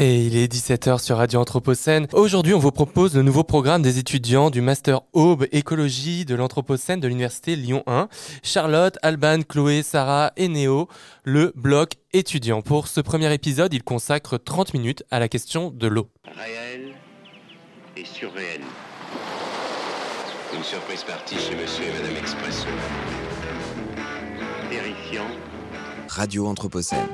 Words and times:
Et 0.00 0.24
il 0.24 0.36
est 0.36 0.46
17h 0.46 1.02
sur 1.02 1.16
Radio 1.16 1.40
Anthropocène. 1.40 2.06
Aujourd'hui, 2.12 2.54
on 2.54 2.60
vous 2.60 2.70
propose 2.70 3.16
le 3.16 3.22
nouveau 3.22 3.42
programme 3.42 3.82
des 3.82 3.98
étudiants 3.98 4.48
du 4.48 4.60
Master 4.60 5.00
Aube 5.12 5.46
Écologie 5.50 6.24
de 6.24 6.36
l'Anthropocène 6.36 7.00
de 7.00 7.08
l'Université 7.08 7.56
Lyon 7.56 7.82
1. 7.88 8.08
Charlotte, 8.44 8.96
Alban, 9.02 9.42
Chloé, 9.42 9.82
Sarah 9.82 10.30
et 10.36 10.46
Néo, 10.46 10.86
le 11.24 11.52
bloc 11.56 11.94
étudiant. 12.12 12.62
Pour 12.62 12.86
ce 12.86 13.00
premier 13.00 13.34
épisode, 13.34 13.74
il 13.74 13.82
consacre 13.82 14.38
30 14.38 14.72
minutes 14.72 15.02
à 15.10 15.18
la 15.18 15.28
question 15.28 15.72
de 15.72 15.88
l'eau. 15.88 16.08
Réel 16.26 16.94
et 17.96 18.04
surréel. 18.04 18.60
Une 20.56 20.62
surprise 20.62 21.02
partie 21.02 21.34
chez 21.40 21.56
monsieur 21.56 21.86
et 21.86 22.00
madame 22.00 22.16
Expresso. 22.16 22.68
Terrifiant. 24.70 25.26
Radio 26.08 26.46
Anthropocène. 26.46 27.08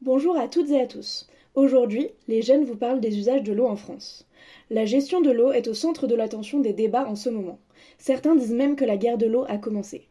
Bonjour 0.00 0.38
à 0.38 0.46
toutes 0.46 0.70
et 0.70 0.80
à 0.80 0.86
tous. 0.86 1.26
Aujourd'hui, 1.56 2.10
les 2.28 2.40
jeunes 2.40 2.64
vous 2.64 2.76
parlent 2.76 3.00
des 3.00 3.18
usages 3.18 3.42
de 3.42 3.52
l'eau 3.52 3.66
en 3.66 3.74
France. 3.74 4.28
La 4.70 4.84
gestion 4.84 5.20
de 5.20 5.32
l'eau 5.32 5.50
est 5.50 5.66
au 5.66 5.74
centre 5.74 6.06
de 6.06 6.14
l'attention 6.14 6.60
des 6.60 6.72
débats 6.72 7.08
en 7.08 7.16
ce 7.16 7.28
moment. 7.28 7.58
Certains 7.98 8.36
disent 8.36 8.52
même 8.52 8.76
que 8.76 8.84
la 8.84 8.96
guerre 8.96 9.18
de 9.18 9.26
l'eau 9.26 9.44
a 9.48 9.58
commencé. 9.58 10.06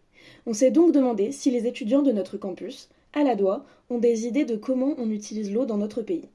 On 0.46 0.52
s'est 0.52 0.72
donc 0.72 0.92
demandé 0.92 1.32
si 1.32 1.52
les 1.52 1.68
étudiants 1.68 2.02
de 2.02 2.12
notre 2.12 2.36
campus, 2.36 2.90
à 3.14 3.24
la 3.24 3.36
doigt, 3.36 3.66
ont 3.90 3.98
des 3.98 4.28
idées 4.28 4.44
de 4.44 4.58
comment 4.58 4.94
on 4.98 5.10
utilise 5.10 5.54
l'eau 5.54 5.66
dans 5.66 5.78
notre 5.78 6.02
pays. 6.02 6.28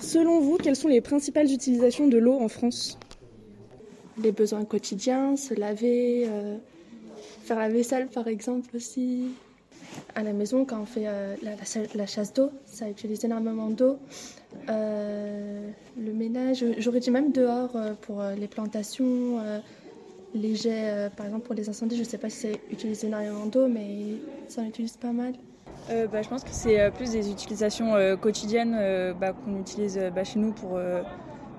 Selon 0.00 0.40
vous, 0.40 0.56
quelles 0.56 0.74
sont 0.74 0.88
les 0.88 1.02
principales 1.02 1.52
utilisations 1.52 2.08
de 2.08 2.16
l'eau 2.16 2.38
en 2.40 2.48
France? 2.48 2.98
Les 4.22 4.32
besoins 4.32 4.64
quotidiens, 4.64 5.36
se 5.36 5.52
laver, 5.52 6.24
euh, 6.26 6.56
faire 7.42 7.58
la 7.58 7.68
vaisselle 7.68 8.08
par 8.08 8.26
exemple 8.26 8.74
aussi, 8.74 9.34
à 10.18 10.24
la 10.24 10.32
maison, 10.32 10.64
quand 10.64 10.80
on 10.80 10.84
fait 10.84 11.06
euh, 11.06 11.36
la, 11.94 12.06
chasse 12.06 12.32
d'eau, 12.34 12.50
ça 12.64 12.90
utilise 12.90 13.24
énormément 13.24 13.70
d'eau. 13.70 13.98
Euh, 14.68 15.70
le 15.96 16.12
ménage, 16.12 16.64
j'aurais 16.78 16.98
dit 16.98 17.12
même 17.12 17.30
dehors 17.30 17.70
euh, 17.76 17.94
pour 18.00 18.20
les 18.36 18.48
plantations, 18.48 19.38
les 20.34 20.56
jets, 20.56 21.08
par 21.16 21.26
exemple 21.26 21.46
pour 21.46 21.54
les 21.54 21.68
incendies, 21.68 21.94
je 21.94 22.02
ne 22.02 22.06
sais 22.06 22.18
pas 22.18 22.30
si 22.30 22.36
ça 22.36 22.48
utilise 22.70 23.04
énormément 23.04 23.46
d'eau, 23.46 23.68
mais 23.68 24.16
ça 24.48 24.62
en 24.62 24.64
utilise 24.64 24.96
pas 24.96 25.12
mal. 25.12 25.34
Bah, 25.88 26.20
je 26.20 26.28
pense 26.28 26.42
que 26.42 26.50
c'est 26.50 26.90
plus 26.90 27.12
des 27.12 27.30
utilisations 27.30 27.94
quotidiennes 28.20 29.14
bah, 29.20 29.32
qu'on 29.32 29.60
utilise 29.60 30.00
bah, 30.12 30.24
chez 30.24 30.40
nous 30.40 30.50
pour, 30.52 30.80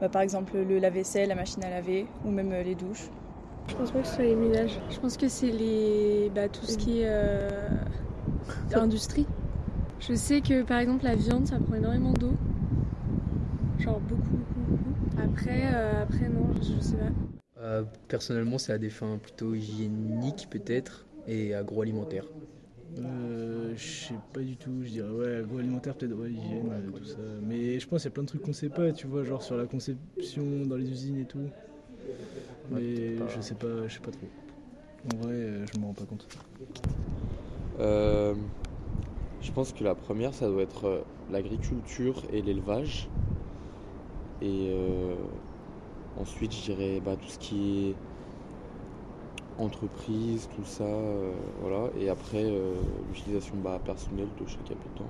bah, 0.01 0.09
par 0.09 0.21
exemple, 0.21 0.57
le 0.57 0.79
lave-vaisselle, 0.79 1.29
la 1.29 1.35
machine 1.35 1.63
à 1.63 1.69
laver 1.69 2.05
ou 2.25 2.31
même 2.31 2.51
les 2.51 2.75
douches. 2.75 3.09
Je 3.69 3.75
pense 3.75 3.91
pas 3.91 4.01
que 4.01 4.07
ce 4.07 4.15
soit 4.15 4.25
les 4.25 4.35
ménages. 4.35 4.79
Je 4.89 4.99
pense 4.99 5.15
que 5.15 5.29
c'est 5.29 5.51
les, 5.51 6.29
tout 6.51 6.65
ce 6.65 6.77
qui 6.77 7.01
est 7.01 7.09
l'industrie. 8.71 9.25
Je 9.99 10.13
sais 10.13 10.41
que 10.41 10.63
par 10.63 10.79
exemple 10.79 11.03
la 11.03 11.15
viande 11.15 11.47
ça 11.47 11.57
prend 11.59 11.75
énormément 11.75 12.13
d'eau. 12.13 12.33
Genre 13.79 13.99
beaucoup, 14.01 14.21
beaucoup, 14.21 14.83
beaucoup. 14.83 15.21
Après, 15.21 15.73
euh, 15.73 16.03
après 16.03 16.29
non, 16.29 16.49
je, 16.61 16.81
sais 16.81 16.97
pas. 16.97 17.61
Euh, 17.61 17.83
personnellement, 18.07 18.57
c'est 18.57 18.73
à 18.73 18.77
des 18.77 18.89
fins 18.89 19.17
plutôt 19.17 19.53
hygiéniques 19.53 20.47
peut-être 20.49 21.05
et 21.27 21.53
agroalimentaires. 21.53 22.25
Euh, 22.97 23.73
je 23.75 24.07
sais 24.07 24.15
pas 24.33 24.41
du 24.41 24.57
tout, 24.57 24.83
je 24.83 24.89
dirais 24.89 25.09
ouais, 25.09 25.35
agroalimentaire, 25.37 25.95
peut-être 25.95 26.13
ouais, 26.13 26.31
hygiène, 26.31 26.69
tout 26.93 27.05
ça. 27.05 27.17
Mais 27.41 27.79
je 27.79 27.87
pense 27.87 28.01
qu'il 28.01 28.09
y 28.09 28.11
a 28.11 28.15
plein 28.15 28.23
de 28.23 28.27
trucs 28.27 28.41
qu'on 28.41 28.53
sait 28.53 28.69
pas, 28.69 28.91
tu 28.91 29.07
vois, 29.07 29.23
genre 29.23 29.43
sur 29.43 29.57
la 29.57 29.65
conception 29.65 30.65
dans 30.65 30.75
les 30.75 30.89
usines 30.89 31.19
et 31.19 31.25
tout. 31.25 31.49
Mais 32.71 33.15
je 33.17 33.41
sais 33.41 33.55
pas, 33.55 33.87
je 33.87 33.93
sais 33.93 33.99
pas 33.99 34.11
trop. 34.11 34.27
En 35.13 35.17
vrai, 35.23 35.65
je 35.71 35.79
me 35.79 35.85
rends 35.85 35.93
pas 35.93 36.05
compte. 36.05 36.27
Euh, 37.79 38.33
je 39.41 39.51
pense 39.51 39.71
que 39.71 39.83
la 39.83 39.95
première, 39.95 40.33
ça 40.33 40.47
doit 40.47 40.61
être 40.61 40.85
euh, 40.85 41.01
l'agriculture 41.31 42.23
et 42.31 42.41
l'élevage. 42.41 43.09
Et 44.41 44.69
euh, 44.71 45.15
ensuite, 46.19 46.53
je 46.53 46.71
dirais 46.71 47.01
bah, 47.03 47.15
tout 47.15 47.27
ce 47.27 47.39
qui 47.39 47.89
est 47.89 47.95
entreprise, 49.61 50.47
tout 50.55 50.63
ça. 50.63 50.87
voilà. 51.61 51.89
Et 51.99 52.09
après, 52.09 52.49
l'utilisation 53.09 53.55
bah, 53.61 53.79
personnelle 53.83 54.29
de 54.39 54.47
chaque 54.47 54.71
habitant. 54.71 55.05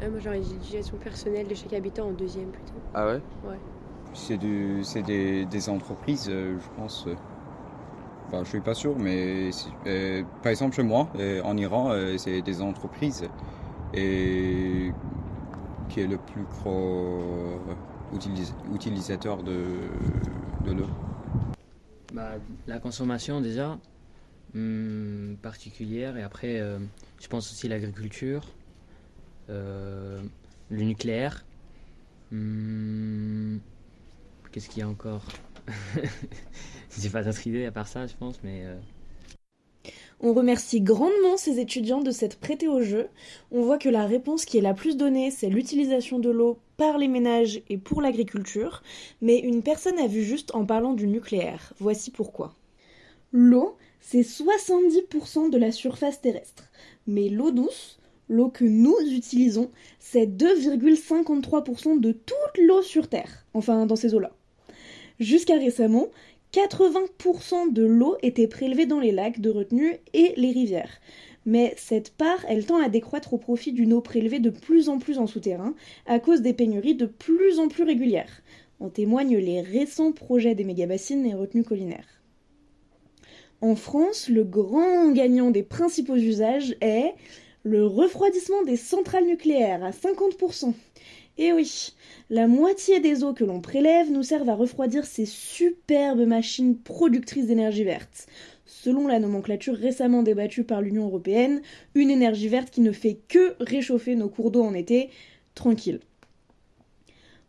Ah, 0.00 0.08
moi, 0.08 0.20
j'aurais 0.20 0.38
l'utilisation 0.38 0.96
personnelle 0.98 1.48
de 1.48 1.54
chaque 1.54 1.72
habitant 1.72 2.08
en 2.08 2.12
deuxième 2.12 2.50
plutôt. 2.50 2.74
Ah 2.94 3.06
ouais? 3.06 3.20
Ouais. 3.44 3.58
C'est 4.12 4.38
des, 4.38 5.46
des, 5.46 5.68
entreprises, 5.68 6.30
je 6.30 6.68
pense. 6.76 7.08
Je 8.40 8.44
je 8.44 8.48
suis 8.48 8.60
pas 8.60 8.74
sûr, 8.74 8.98
mais 8.98 9.50
euh, 9.86 10.22
par 10.42 10.50
exemple 10.50 10.74
chez 10.74 10.82
moi, 10.82 11.08
euh, 11.16 11.40
en 11.42 11.56
Iran, 11.56 11.90
euh, 11.90 12.16
c'est 12.18 12.42
des 12.42 12.60
entreprises 12.60 13.28
et 13.92 14.90
qui 15.88 16.00
est 16.00 16.06
le 16.06 16.18
plus 16.18 16.42
gros 16.42 17.60
utilisateur 18.74 19.42
de, 19.42 19.54
l'eau. 20.66 20.86
Bah, 22.12 22.32
la 22.66 22.78
consommation 22.78 23.40
déjà 23.40 23.78
hum, 24.54 25.36
particulière 25.42 26.16
et 26.16 26.22
après 26.22 26.60
je 27.20 27.28
pense 27.28 27.50
aussi 27.52 27.68
l'agriculture, 27.68 28.42
le 29.48 30.22
nucléaire. 30.70 31.44
Hum, 32.32 33.60
qu'est-ce 34.50 34.68
qu'il 34.68 34.80
y 34.80 34.82
a 34.82 34.88
encore? 34.88 35.24
J'ai 36.98 37.10
pas 37.10 37.22
d'autres 37.22 37.46
idées 37.46 37.64
à 37.64 37.72
part 37.72 37.88
ça, 37.88 38.06
je 38.06 38.14
pense, 38.14 38.40
mais. 38.42 38.62
Euh. 38.64 38.76
On 40.20 40.32
remercie 40.32 40.80
grandement 40.80 41.36
ces 41.36 41.58
étudiants 41.58 42.00
de 42.00 42.10
s'être 42.10 42.38
prêtés 42.38 42.68
au 42.68 42.80
jeu. 42.80 43.08
On 43.50 43.62
voit 43.62 43.78
que 43.78 43.88
la 43.88 44.06
réponse 44.06 44.44
qui 44.44 44.56
est 44.56 44.62
la 44.62 44.72
plus 44.72 44.96
donnée, 44.96 45.30
c'est 45.30 45.48
l'utilisation 45.48 46.18
de 46.18 46.30
l'eau 46.30 46.58
par 46.76 46.98
les 46.98 47.08
ménages 47.08 47.60
et 47.68 47.78
pour 47.78 48.00
l'agriculture, 48.00 48.82
mais 49.20 49.38
une 49.38 49.62
personne 49.62 49.98
a 49.98 50.06
vu 50.06 50.22
juste 50.22 50.54
en 50.54 50.64
parlant 50.64 50.94
du 50.94 51.06
nucléaire. 51.06 51.74
Voici 51.78 52.10
pourquoi. 52.10 52.54
L'eau, 53.32 53.76
c'est 54.00 54.22
70% 54.22 55.50
de 55.50 55.58
la 55.58 55.72
surface 55.72 56.20
terrestre, 56.20 56.70
mais 57.06 57.28
l'eau 57.28 57.50
douce, 57.50 57.98
l'eau 58.28 58.48
que 58.48 58.64
nous 58.64 58.96
utilisons, 59.00 59.70
c'est 59.98 60.26
2,53% 60.26 62.00
de 62.00 62.12
toute 62.12 62.64
l'eau 62.64 62.82
sur 62.82 63.08
Terre, 63.08 63.44
enfin 63.52 63.86
dans 63.86 63.96
ces 63.96 64.14
eaux-là. 64.14 64.32
Jusqu'à 65.20 65.58
récemment, 65.58 66.08
80% 66.52 67.72
de 67.72 67.84
l'eau 67.84 68.16
était 68.22 68.46
prélevée 68.46 68.86
dans 68.86 69.00
les 69.00 69.12
lacs 69.12 69.40
de 69.40 69.50
retenue 69.50 69.96
et 70.12 70.34
les 70.36 70.52
rivières. 70.52 71.00
Mais 71.46 71.74
cette 71.76 72.10
part, 72.10 72.44
elle 72.48 72.64
tend 72.64 72.82
à 72.82 72.88
décroître 72.88 73.34
au 73.34 73.38
profit 73.38 73.72
d'une 73.72 73.92
eau 73.92 74.00
prélevée 74.00 74.38
de 74.38 74.50
plus 74.50 74.88
en 74.88 74.98
plus 74.98 75.18
en 75.18 75.26
souterrain, 75.26 75.74
à 76.06 76.18
cause 76.18 76.40
des 76.40 76.54
pénuries 76.54 76.94
de 76.94 77.06
plus 77.06 77.58
en 77.58 77.68
plus 77.68 77.84
régulières. 77.84 78.42
En 78.80 78.88
témoignent 78.88 79.38
les 79.38 79.60
récents 79.60 80.12
projets 80.12 80.54
des 80.54 80.64
mégabassines 80.64 81.26
et 81.26 81.34
retenues 81.34 81.64
collinaires. 81.64 82.20
En 83.60 83.76
France, 83.76 84.28
le 84.28 84.44
grand 84.44 85.10
gagnant 85.12 85.50
des 85.50 85.62
principaux 85.62 86.16
usages 86.16 86.76
est 86.80 87.14
le 87.62 87.86
refroidissement 87.86 88.62
des 88.62 88.76
centrales 88.76 89.26
nucléaires 89.26 89.84
à 89.84 89.90
50%. 89.90 90.74
Et 91.36 91.52
oui, 91.52 91.92
la 92.30 92.46
moitié 92.46 93.00
des 93.00 93.24
eaux 93.24 93.34
que 93.34 93.42
l'on 93.42 93.60
prélève 93.60 94.10
nous 94.10 94.22
servent 94.22 94.48
à 94.48 94.54
refroidir 94.54 95.04
ces 95.04 95.26
superbes 95.26 96.26
machines 96.26 96.78
productrices 96.78 97.46
d'énergie 97.46 97.82
verte. 97.82 98.26
Selon 98.66 99.08
la 99.08 99.18
nomenclature 99.18 99.74
récemment 99.74 100.22
débattue 100.22 100.62
par 100.62 100.80
l'Union 100.80 101.06
européenne, 101.06 101.60
une 101.96 102.10
énergie 102.10 102.48
verte 102.48 102.70
qui 102.70 102.82
ne 102.82 102.92
fait 102.92 103.18
que 103.28 103.56
réchauffer 103.58 104.14
nos 104.14 104.28
cours 104.28 104.52
d'eau 104.52 104.62
en 104.62 104.74
été, 104.74 105.10
tranquille. 105.56 105.98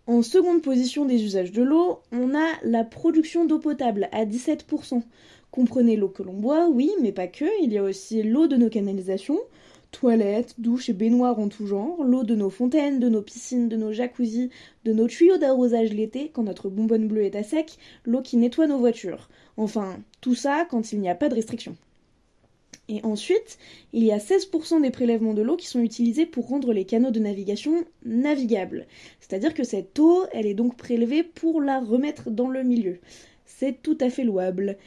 En 0.08 0.22
seconde 0.24 0.62
position 0.62 1.06
des 1.06 1.24
usages 1.24 1.52
de 1.52 1.64
l'eau, 1.64 2.00
on 2.12 2.36
a 2.36 2.48
la 2.64 2.84
production 2.84 3.46
d'eau 3.46 3.60
potable 3.60 4.10
à 4.12 4.26
17%. 4.26 5.04
Comprenez 5.52 5.96
l'eau 5.96 6.10
que 6.10 6.24
l'on 6.24 6.34
boit, 6.34 6.68
oui, 6.70 6.92
mais 7.02 7.12
pas 7.12 7.28
que, 7.28 7.46
il 7.64 7.72
y 7.72 7.78
a 7.78 7.84
aussi 7.84 8.24
l'eau 8.24 8.48
de 8.48 8.56
nos 8.56 8.70
canalisations, 8.70 9.40
toilettes, 9.92 10.56
douches 10.58 10.90
et 10.90 10.94
baignoires 10.94 11.40
en 11.40 11.48
tout 11.48 11.68
genre, 11.68 12.04
l'eau 12.04 12.24
de 12.24 12.36
nos 12.36 12.50
fontaines, 12.50 13.00
de 13.00 13.10
nos 13.10 13.22
piscines, 13.22 13.70
de 13.70 13.78
nos 13.78 13.92
jacuzzis, 13.92 14.50
de 14.84 14.94
nos 14.94 15.08
tuyaux 15.08 15.38
d'arrosage 15.38 15.94
l'été 15.94 16.30
quand 16.34 16.44
notre 16.44 16.70
bonbonne 16.70 17.08
bleue 17.08 17.24
est 17.24 17.36
à 17.36 17.44
sec, 17.44 17.78
l'eau 18.06 18.22
qui 18.22 18.38
nettoie 18.38 18.68
nos 18.68 18.80
voitures. 18.80 19.30
Enfin, 19.58 19.98
tout 20.22 20.36
ça 20.36 20.68
quand 20.70 20.92
il 20.92 21.00
n'y 21.00 21.10
a 21.10 21.16
pas 21.16 21.30
de 21.30 21.36
restriction. 21.36 21.76
Et 22.88 23.04
ensuite, 23.04 23.58
il 23.94 24.04
y 24.04 24.12
a 24.12 24.20
16% 24.20 24.82
des 24.82 24.92
prélèvements 24.92 25.34
de 25.34 25.42
l'eau 25.42 25.56
qui 25.56 25.68
sont 25.68 25.80
utilisés 25.80 26.26
pour 26.26 26.48
rendre 26.48 26.72
les 26.72 26.86
canaux 26.86 27.12
de 27.12 27.20
navigation 27.20 27.84
navigables. 28.06 28.86
C'est-à-dire 29.20 29.54
que 29.54 29.64
cette 29.64 29.98
eau, 29.98 30.26
elle 30.34 30.46
est 30.46 30.54
donc 30.54 30.78
prélevée 30.78 31.24
pour 31.24 31.62
la 31.62 31.80
remettre 31.80 32.30
dans 32.30 32.50
le 32.50 32.64
milieu. 32.64 33.00
C'est 33.46 33.82
tout 33.82 33.98
à 34.02 34.10
fait 34.10 34.24
louable. 34.24 34.78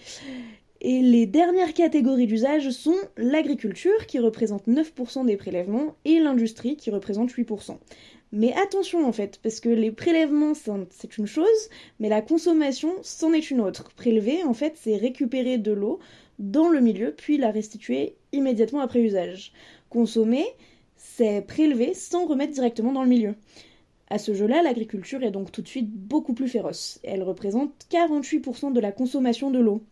Et 0.80 1.00
les 1.02 1.26
dernières 1.26 1.74
catégories 1.74 2.28
d'usage 2.28 2.70
sont 2.70 2.96
l'agriculture 3.16 4.06
qui 4.06 4.20
représente 4.20 4.68
9% 4.68 5.26
des 5.26 5.36
prélèvements 5.36 5.96
et 6.04 6.20
l'industrie 6.20 6.76
qui 6.76 6.90
représente 6.90 7.32
8%. 7.32 7.76
Mais 8.30 8.52
attention 8.52 9.06
en 9.06 9.12
fait, 9.12 9.40
parce 9.42 9.58
que 9.58 9.70
les 9.70 9.90
prélèvements 9.90 10.52
c'est 10.54 11.18
une 11.18 11.26
chose, 11.26 11.68
mais 11.98 12.08
la 12.08 12.22
consommation 12.22 12.92
c'en 13.02 13.32
est 13.32 13.50
une 13.50 13.60
autre. 13.60 13.90
Prélever 13.96 14.44
en 14.44 14.54
fait 14.54 14.74
c'est 14.76 14.96
récupérer 14.96 15.58
de 15.58 15.72
l'eau 15.72 15.98
dans 16.38 16.68
le 16.68 16.80
milieu 16.80 17.12
puis 17.16 17.38
la 17.38 17.50
restituer 17.50 18.14
immédiatement 18.32 18.80
après 18.80 19.00
usage. 19.00 19.52
Consommer 19.90 20.44
c'est 20.94 21.40
prélevé 21.46 21.94
sans 21.94 22.26
remettre 22.26 22.52
directement 22.52 22.92
dans 22.92 23.02
le 23.02 23.08
milieu. 23.08 23.34
À 24.10 24.18
ce 24.18 24.32
jeu-là, 24.32 24.62
l'agriculture 24.62 25.22
est 25.22 25.30
donc 25.30 25.52
tout 25.52 25.60
de 25.60 25.68
suite 25.68 25.90
beaucoup 25.90 26.32
plus 26.32 26.48
féroce. 26.48 26.98
Elle 27.02 27.22
représente 27.22 27.86
48% 27.90 28.72
de 28.72 28.80
la 28.80 28.92
consommation 28.92 29.50
de 29.50 29.58
l'eau. 29.58 29.82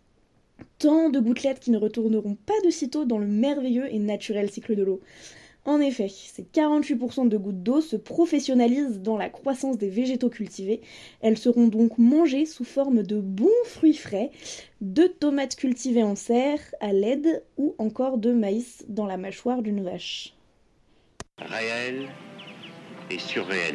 Tant 0.78 1.10
de 1.10 1.20
gouttelettes 1.20 1.60
qui 1.60 1.70
ne 1.70 1.78
retourneront 1.78 2.36
pas 2.46 2.60
de 2.64 2.70
sitôt 2.70 3.04
dans 3.04 3.18
le 3.18 3.26
merveilleux 3.26 3.92
et 3.92 3.98
naturel 3.98 4.50
cycle 4.50 4.76
de 4.76 4.82
l'eau. 4.82 5.00
En 5.66 5.80
effet, 5.80 6.08
ces 6.08 6.44
48% 6.44 7.28
de 7.28 7.36
gouttes 7.36 7.64
d'eau 7.64 7.80
se 7.80 7.96
professionnalisent 7.96 9.00
dans 9.00 9.16
la 9.16 9.28
croissance 9.28 9.76
des 9.76 9.88
végétaux 9.88 10.30
cultivés. 10.30 10.80
Elles 11.22 11.36
seront 11.36 11.66
donc 11.66 11.98
mangées 11.98 12.46
sous 12.46 12.64
forme 12.64 13.02
de 13.02 13.20
bons 13.20 13.48
fruits 13.64 13.96
frais, 13.96 14.30
de 14.80 15.08
tomates 15.08 15.56
cultivées 15.56 16.04
en 16.04 16.14
serre, 16.14 16.60
à 16.80 16.92
l'aide 16.92 17.42
ou 17.56 17.74
encore 17.78 18.18
de 18.18 18.32
maïs 18.32 18.84
dans 18.88 19.06
la 19.06 19.16
mâchoire 19.16 19.60
d'une 19.60 19.82
vache. 19.82 20.34
Réel 21.38 22.08
et 23.10 23.18
surréel. 23.18 23.74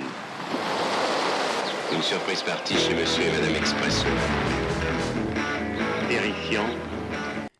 Une 1.93 2.01
surprise 2.01 2.41
partie 2.41 2.75
chez 2.75 2.95
Monsieur 2.95 3.23
et 3.23 3.31
Madame 3.31 3.55
Expresso. 3.57 4.07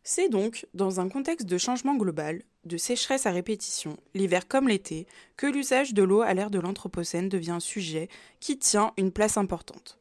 C'est 0.03 0.29
donc 0.29 0.65
dans 0.73 0.99
un 0.99 1.07
contexte 1.07 1.47
de 1.47 1.57
changement 1.57 1.95
global, 1.95 2.41
de 2.65 2.75
sécheresse 2.77 3.25
à 3.25 3.31
répétition, 3.31 3.97
l'hiver 4.13 4.47
comme 4.47 4.67
l'été, 4.67 5.07
que 5.37 5.47
l'usage 5.47 5.93
de 5.93 6.03
l'eau 6.03 6.21
à 6.21 6.33
l'ère 6.33 6.51
de 6.51 6.59
l'Anthropocène 6.59 7.29
devient 7.29 7.51
un 7.51 7.59
sujet 7.59 8.09
qui 8.39 8.57
tient 8.57 8.91
une 8.97 9.11
place 9.11 9.37
importante. 9.37 9.97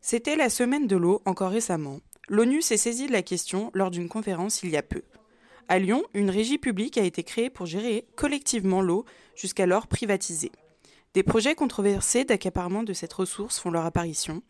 C'était 0.00 0.36
la 0.36 0.50
semaine 0.50 0.86
de 0.86 0.96
l'eau 0.96 1.22
encore 1.24 1.50
récemment. 1.50 2.00
L'ONU 2.28 2.62
s'est 2.62 2.76
saisie 2.76 3.06
de 3.06 3.12
la 3.12 3.22
question 3.22 3.70
lors 3.74 3.90
d'une 3.90 4.08
conférence 4.08 4.62
il 4.62 4.70
y 4.70 4.76
a 4.76 4.82
peu. 4.82 5.02
À 5.68 5.78
Lyon, 5.78 6.02
une 6.14 6.30
régie 6.30 6.58
publique 6.58 6.98
a 6.98 7.04
été 7.04 7.22
créée 7.22 7.48
pour 7.48 7.66
gérer 7.66 8.06
collectivement 8.16 8.82
l'eau, 8.82 9.04
jusqu'alors 9.36 9.86
privatisée. 9.86 10.52
Des 11.14 11.22
projets 11.22 11.54
controversés 11.54 12.24
d'accaparement 12.24 12.82
de 12.82 12.92
cette 12.92 13.12
ressource 13.12 13.60
font 13.60 13.70
leur 13.70 13.84
apparition. 13.84 14.42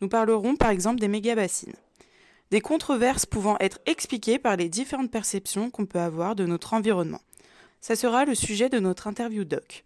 Nous 0.00 0.08
parlerons 0.08 0.54
par 0.54 0.70
exemple 0.70 1.00
des 1.00 1.08
méga-bassines. 1.08 1.72
Des 2.50 2.60
controverses 2.60 3.26
pouvant 3.26 3.56
être 3.60 3.78
expliquées 3.86 4.40
par 4.40 4.56
les 4.56 4.68
différentes 4.68 5.12
perceptions 5.12 5.70
qu'on 5.70 5.86
peut 5.86 6.00
avoir 6.00 6.34
de 6.34 6.46
notre 6.46 6.74
environnement. 6.74 7.20
Ça 7.80 7.94
sera 7.94 8.24
le 8.24 8.34
sujet 8.34 8.68
de 8.68 8.80
notre 8.80 9.06
interview 9.06 9.44
doc. 9.44 9.84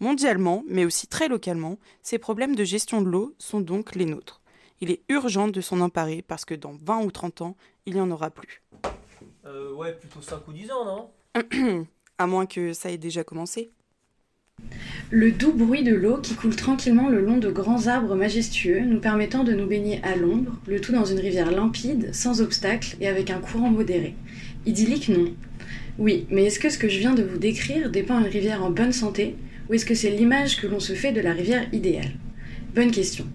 Mondialement, 0.00 0.64
mais 0.68 0.84
aussi 0.84 1.06
très 1.06 1.28
localement, 1.28 1.78
ces 2.02 2.18
problèmes 2.18 2.56
de 2.56 2.64
gestion 2.64 3.00
de 3.00 3.08
l'eau 3.08 3.34
sont 3.38 3.60
donc 3.60 3.94
les 3.94 4.04
nôtres. 4.04 4.42
Il 4.82 4.90
est 4.90 5.02
urgent 5.08 5.48
de 5.48 5.62
s'en 5.62 5.80
emparer 5.80 6.20
parce 6.20 6.44
que 6.44 6.54
dans 6.54 6.76
20 6.82 7.04
ou 7.04 7.10
30 7.10 7.40
ans, 7.40 7.56
il 7.86 7.94
n'y 7.94 8.00
en 8.02 8.10
aura 8.10 8.28
plus. 8.30 8.62
Euh, 9.46 9.72
ouais, 9.72 9.94
plutôt 9.94 10.20
5 10.20 10.46
ou 10.46 10.52
10 10.52 10.70
ans, 10.72 11.10
non? 11.34 11.86
À 12.18 12.26
moins 12.26 12.44
que 12.44 12.74
ça 12.74 12.90
ait 12.90 12.98
déjà 12.98 13.24
commencé. 13.24 13.70
Le 15.10 15.30
doux 15.30 15.52
bruit 15.52 15.82
de 15.82 15.94
l'eau 15.94 16.16
qui 16.16 16.34
coule 16.34 16.56
tranquillement 16.56 17.10
le 17.10 17.20
long 17.20 17.36
de 17.36 17.50
grands 17.50 17.88
arbres 17.88 18.14
majestueux, 18.14 18.80
nous 18.80 19.00
permettant 19.00 19.44
de 19.44 19.52
nous 19.52 19.66
baigner 19.66 20.00
à 20.02 20.16
l'ombre, 20.16 20.58
le 20.66 20.80
tout 20.80 20.92
dans 20.92 21.04
une 21.04 21.18
rivière 21.18 21.50
limpide, 21.50 22.08
sans 22.14 22.40
obstacle 22.40 22.96
et 23.02 23.06
avec 23.06 23.28
un 23.28 23.38
courant 23.38 23.70
modéré. 23.70 24.14
Idyllique, 24.64 25.10
non. 25.10 25.30
Oui, 25.98 26.24
mais 26.30 26.44
est-ce 26.44 26.58
que 26.58 26.70
ce 26.70 26.78
que 26.78 26.88
je 26.88 26.98
viens 26.98 27.14
de 27.14 27.22
vous 27.22 27.36
décrire 27.36 27.90
dépend 27.90 28.18
une 28.18 28.26
rivière 28.26 28.64
en 28.64 28.70
bonne 28.70 28.92
santé, 28.92 29.36
ou 29.68 29.74
est-ce 29.74 29.84
que 29.84 29.94
c'est 29.94 30.10
l'image 30.10 30.58
que 30.58 30.66
l'on 30.66 30.80
se 30.80 30.94
fait 30.94 31.12
de 31.12 31.20
la 31.20 31.34
rivière 31.34 31.66
idéale? 31.72 32.14
Bonne 32.74 32.90
question. 32.90 33.26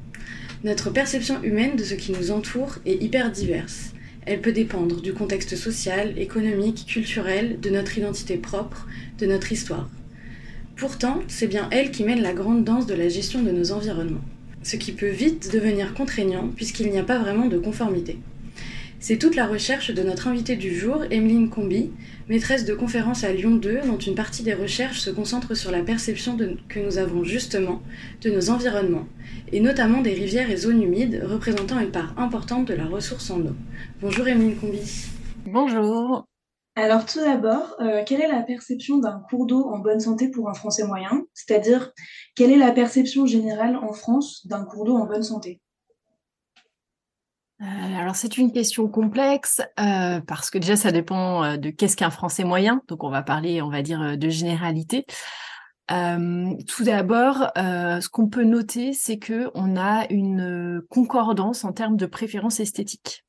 Notre 0.63 0.89
perception 0.89 1.41
humaine 1.43 1.75
de 1.75 1.83
ce 1.83 1.93
qui 1.93 2.11
nous 2.13 2.31
entoure 2.31 2.79
est 2.87 3.01
hyper 3.01 3.31
diverse. 3.31 3.93
Elle 4.25 4.41
peut 4.41 4.51
dépendre 4.51 5.01
du 5.01 5.13
contexte 5.13 5.55
social, 5.55 6.17
économique, 6.17 6.87
culturel, 6.87 7.59
de 7.59 7.69
notre 7.69 7.95
identité 7.95 8.37
propre, 8.37 8.87
de 9.19 9.27
notre 9.27 9.51
histoire. 9.51 9.87
Pourtant, 10.79 11.19
c'est 11.27 11.47
bien 11.47 11.67
elle 11.71 11.91
qui 11.91 12.05
mène 12.05 12.21
la 12.21 12.31
grande 12.31 12.63
danse 12.63 12.85
de 12.85 12.93
la 12.93 13.09
gestion 13.09 13.43
de 13.43 13.51
nos 13.51 13.73
environnements, 13.73 14.23
ce 14.63 14.77
qui 14.77 14.93
peut 14.93 15.09
vite 15.09 15.51
devenir 15.51 15.93
contraignant 15.93 16.47
puisqu'il 16.55 16.89
n'y 16.89 16.97
a 16.97 17.03
pas 17.03 17.19
vraiment 17.19 17.47
de 17.47 17.57
conformité. 17.57 18.17
C'est 19.01 19.17
toute 19.17 19.35
la 19.35 19.45
recherche 19.45 19.91
de 19.93 20.03
notre 20.03 20.27
invitée 20.27 20.55
du 20.55 20.73
jour, 20.73 21.03
Emeline 21.11 21.49
Combi, 21.49 21.89
maîtresse 22.29 22.63
de 22.63 22.73
conférence 22.73 23.25
à 23.25 23.33
Lyon 23.33 23.57
2, 23.57 23.81
dont 23.87 23.97
une 23.97 24.15
partie 24.15 24.43
des 24.43 24.53
recherches 24.53 25.01
se 25.01 25.09
concentre 25.09 25.53
sur 25.53 25.69
la 25.69 25.81
perception 25.81 26.37
que 26.69 26.79
nous 26.79 26.97
avons 26.97 27.25
justement 27.25 27.81
de 28.21 28.29
nos 28.29 28.49
environnements, 28.49 29.07
et 29.51 29.59
notamment 29.59 30.01
des 30.01 30.13
rivières 30.13 30.49
et 30.49 30.57
zones 30.57 30.81
humides, 30.81 31.21
représentant 31.25 31.79
une 31.81 31.91
part 31.91 32.13
importante 32.17 32.69
de 32.69 32.73
la 32.73 32.85
ressource 32.85 33.29
en 33.31 33.41
eau. 33.41 33.55
Bonjour 34.01 34.25
Emeline 34.25 34.55
Combi. 34.55 34.79
Bonjour. 35.45 36.28
Alors 36.79 37.05
tout 37.05 37.19
d'abord, 37.19 37.75
euh, 37.81 38.03
quelle 38.05 38.21
est 38.21 38.31
la 38.31 38.41
perception 38.41 38.99
d'un 38.99 39.21
cours 39.29 39.45
d'eau 39.45 39.69
en 39.69 39.79
bonne 39.79 39.99
santé 39.99 40.29
pour 40.29 40.49
un 40.49 40.53
Français 40.53 40.85
moyen? 40.87 41.25
C'est-à-dire, 41.33 41.91
quelle 42.35 42.51
est 42.51 42.57
la 42.57 42.71
perception 42.71 43.25
générale 43.25 43.75
en 43.75 43.91
France 43.91 44.47
d'un 44.47 44.63
cours 44.63 44.85
d'eau 44.85 44.95
en 44.95 45.05
bonne 45.05 45.23
santé? 45.23 45.59
Euh, 47.61 47.65
alors 47.99 48.15
c'est 48.15 48.37
une 48.37 48.53
question 48.53 48.87
complexe 48.87 49.59
euh, 49.77 50.21
parce 50.21 50.49
que 50.49 50.57
déjà 50.57 50.77
ça 50.77 50.93
dépend 50.93 51.57
de 51.57 51.69
qu'est-ce 51.69 51.97
qu'un 51.97 52.11
Français 52.11 52.45
moyen. 52.45 52.81
Donc 52.87 53.03
on 53.03 53.09
va 53.09 53.23
parler, 53.23 53.61
on 53.61 53.69
va 53.69 53.81
dire, 53.81 54.17
de 54.17 54.29
généralité. 54.29 55.05
tout 55.89 56.83
d'abord, 56.85 57.51
ce 57.57 58.07
qu'on 58.07 58.29
peut 58.29 58.45
noter, 58.45 58.93
c'est 58.93 59.19
que 59.19 59.51
on 59.53 59.75
a 59.75 60.05
une 60.09 60.81
concordance 60.89 61.65
en 61.65 61.73
termes 61.73 61.97
de 61.97 62.05
préférence 62.05 62.61
esthétique. 62.61 63.25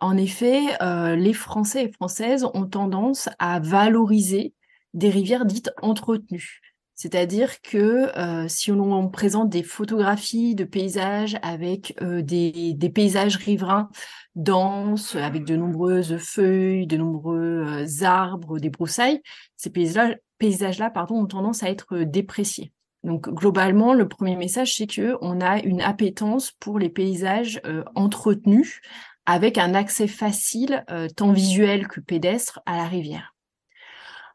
En 0.00 0.16
effet, 0.16 0.60
euh, 0.80 1.16
les 1.16 1.32
Français 1.32 1.84
et 1.84 1.92
Françaises 1.92 2.46
ont 2.54 2.66
tendance 2.66 3.28
à 3.38 3.58
valoriser 3.58 4.54
des 4.94 5.10
rivières 5.10 5.44
dites 5.44 5.72
entretenues. 5.82 6.60
C'est-à-dire 6.94 7.60
que 7.62 8.16
euh, 8.18 8.48
si 8.48 8.72
on, 8.72 9.08
présente 9.08 9.50
des 9.50 9.62
photographies 9.62 10.54
de 10.54 10.64
paysages 10.64 11.36
avec 11.42 11.96
euh, 12.02 12.22
des, 12.22 12.92
paysages 12.92 13.36
riverains 13.36 13.88
denses, 14.34 15.14
avec 15.14 15.44
de 15.44 15.56
nombreuses 15.56 16.16
feuilles, 16.18 16.86
de 16.86 16.96
nombreux 16.96 17.86
arbres, 18.02 18.58
des 18.58 18.70
broussailles, 18.70 19.20
ces 19.56 19.70
paysages-là 19.70 20.90
pardon, 20.90 21.16
ont 21.16 21.26
tendance 21.26 21.62
à 21.62 21.70
être 21.70 21.98
dépréciés. 21.98 22.72
Donc 23.04 23.28
globalement, 23.28 23.94
le 23.94 24.08
premier 24.08 24.34
message, 24.34 24.74
c'est 24.74 24.88
que 24.88 25.16
on 25.20 25.40
a 25.40 25.60
une 25.60 25.80
appétence 25.80 26.50
pour 26.50 26.80
les 26.80 26.88
paysages 26.88 27.62
entretenus 27.94 28.80
avec 29.28 29.58
un 29.58 29.74
accès 29.74 30.08
facile, 30.08 30.86
euh, 30.90 31.06
tant 31.14 31.32
visuel 31.32 31.86
que 31.86 32.00
pédestre, 32.00 32.60
à 32.64 32.78
la 32.78 32.88
rivière. 32.88 33.34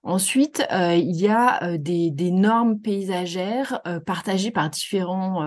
Ensuite, 0.03 0.63
euh, 0.71 0.93
il 0.93 1.15
y 1.19 1.29
a 1.29 1.63
euh, 1.63 1.77
des, 1.79 2.29
normes 2.29 2.79
paysagères 2.79 3.81
partagées 4.05 4.51
par 4.51 4.69
différents, 4.69 5.43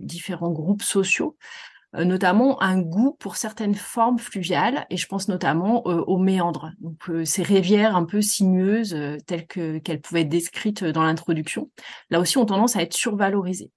différents 0.00 0.50
groupes 0.50 0.82
sociaux, 0.82 1.36
notamment 1.94 2.60
un 2.62 2.80
goût 2.80 3.16
pour 3.20 3.36
certaines 3.36 3.74
formes 3.76 4.18
fluviales, 4.18 4.86
et 4.90 4.96
je 4.96 5.06
pense 5.06 5.28
notamment 5.28 5.86
aux 5.86 6.18
méandres, 6.18 6.70
donc 6.80 7.10
ces 7.24 7.42
rivières 7.42 7.96
un 7.96 8.04
peu 8.04 8.22
sinueuses 8.22 8.96
telles 9.26 9.46
qu'elles 9.46 10.00
pouvaient 10.00 10.22
être 10.22 10.28
décrites 10.28 10.84
dans 10.84 11.02
l'introduction. 11.02 11.70
Là 12.10 12.20
aussi, 12.20 12.38
ont 12.38 12.46
tendance 12.46 12.76
à 12.76 12.82
être 12.82 12.94
survalorisées 12.94 13.70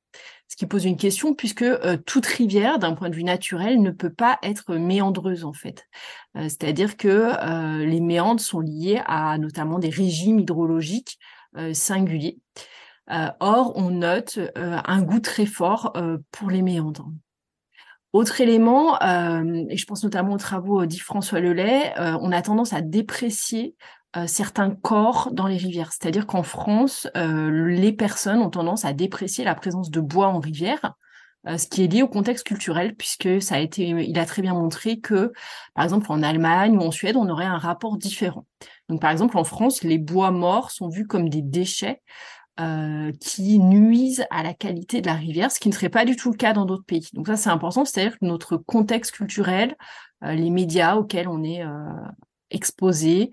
ce 0.54 0.56
qui 0.56 0.68
pose 0.68 0.86
une 0.86 0.98
question 0.98 1.34
puisque 1.34 1.64
euh, 1.64 1.98
toute 1.98 2.28
rivière, 2.28 2.78
d'un 2.78 2.94
point 2.94 3.10
de 3.10 3.16
vue 3.16 3.24
naturel, 3.24 3.82
ne 3.82 3.90
peut 3.90 4.14
pas 4.14 4.38
être 4.44 4.76
méandreuse 4.76 5.46
en 5.46 5.54
fait. 5.54 5.88
Euh, 6.38 6.44
c'est-à-dire 6.44 6.96
que 6.96 7.08
euh, 7.08 7.84
les 7.84 8.00
méandres 8.00 8.40
sont 8.40 8.60
liés 8.60 9.02
à 9.08 9.40
notamment 9.40 9.80
des 9.80 9.90
régimes 9.90 10.40
hydrologiques 10.40 11.18
singuliers. 11.74 12.40
or, 13.40 13.74
on 13.76 13.92
note 13.92 14.40
un 14.56 15.02
goût 15.04 15.20
très 15.20 15.46
fort 15.46 15.94
pour 16.32 16.50
les 16.50 16.64
méandres. 16.64 17.12
Autre 18.14 18.42
élément, 18.42 19.00
et 19.02 19.76
je 19.76 19.86
pense 19.86 20.04
notamment 20.04 20.34
aux 20.34 20.38
travaux 20.38 20.86
d'Yves-François 20.86 21.40
Lelay, 21.40 21.94
on 21.98 22.32
a 22.32 22.42
tendance 22.44 22.72
à 22.72 22.82
déprécier 22.82 23.76
euh, 24.16 24.28
certains 24.28 24.70
corps 24.70 25.32
dans 25.32 25.48
les 25.48 25.58
rivières. 25.58 25.92
C'est-à-dire 25.92 26.28
qu'en 26.28 26.44
France, 26.44 27.08
euh, 27.18 27.68
les 27.68 27.92
personnes 27.92 28.42
ont 28.42 28.52
tendance 28.52 28.86
à 28.86 28.94
déprécier 28.94 29.44
la 29.44 29.56
présence 29.56 29.90
de 29.90 30.00
bois 30.02 30.28
en 30.28 30.40
rivière, 30.40 30.94
euh, 31.48 31.58
ce 31.58 31.66
qui 31.66 31.84
est 31.84 31.88
lié 31.88 32.04
au 32.04 32.08
contexte 32.08 32.46
culturel, 32.46 32.96
puisque 32.96 33.42
ça 33.42 33.56
a 33.56 33.58
été, 33.58 33.88
il 33.88 34.20
a 34.20 34.26
très 34.28 34.44
bien 34.44 34.54
montré 34.54 35.00
que, 35.00 35.34
par 35.74 35.84
exemple, 35.84 36.12
en 36.12 36.22
Allemagne 36.22 36.78
ou 36.78 36.82
en 36.82 36.92
Suède, 36.92 37.16
on 37.18 37.28
aurait 37.28 37.46
un 37.46 37.58
rapport 37.58 37.98
différent. 37.98 38.46
Donc, 38.88 39.02
par 39.02 39.10
exemple, 39.10 39.36
en 39.36 39.44
France, 39.44 39.82
les 39.82 39.98
bois 39.98 40.30
morts 40.30 40.70
sont 40.70 40.90
vus 40.90 41.08
comme 41.08 41.28
des 41.28 41.42
déchets. 41.42 42.04
Qui 43.20 43.60
nuisent 43.60 44.26
à 44.30 44.44
la 44.44 44.54
qualité 44.54 45.02
de 45.02 45.08
la 45.08 45.16
rivière, 45.16 45.52
ce 45.52 45.60
qui 45.60 45.70
ne 45.70 45.74
serait 45.74 45.90
pas 45.90 46.06
du 46.06 46.16
tout 46.16 46.32
le 46.32 46.38
cas 46.38 46.54
dans 46.54 46.66
d'autres 46.66 46.86
pays. 46.86 47.10
Donc 47.14 47.28
ça, 47.28 47.36
c'est 47.36 47.50
important, 47.50 47.84
c'est-à-dire 47.84 48.20
que 48.20 48.26
notre 48.26 48.58
contexte 48.58 49.12
culturel, 49.12 49.76
les 50.22 50.52
médias 50.52 50.96
auxquels 50.96 51.28
on 51.28 51.44
est 51.44 51.64
exposé, 52.52 53.32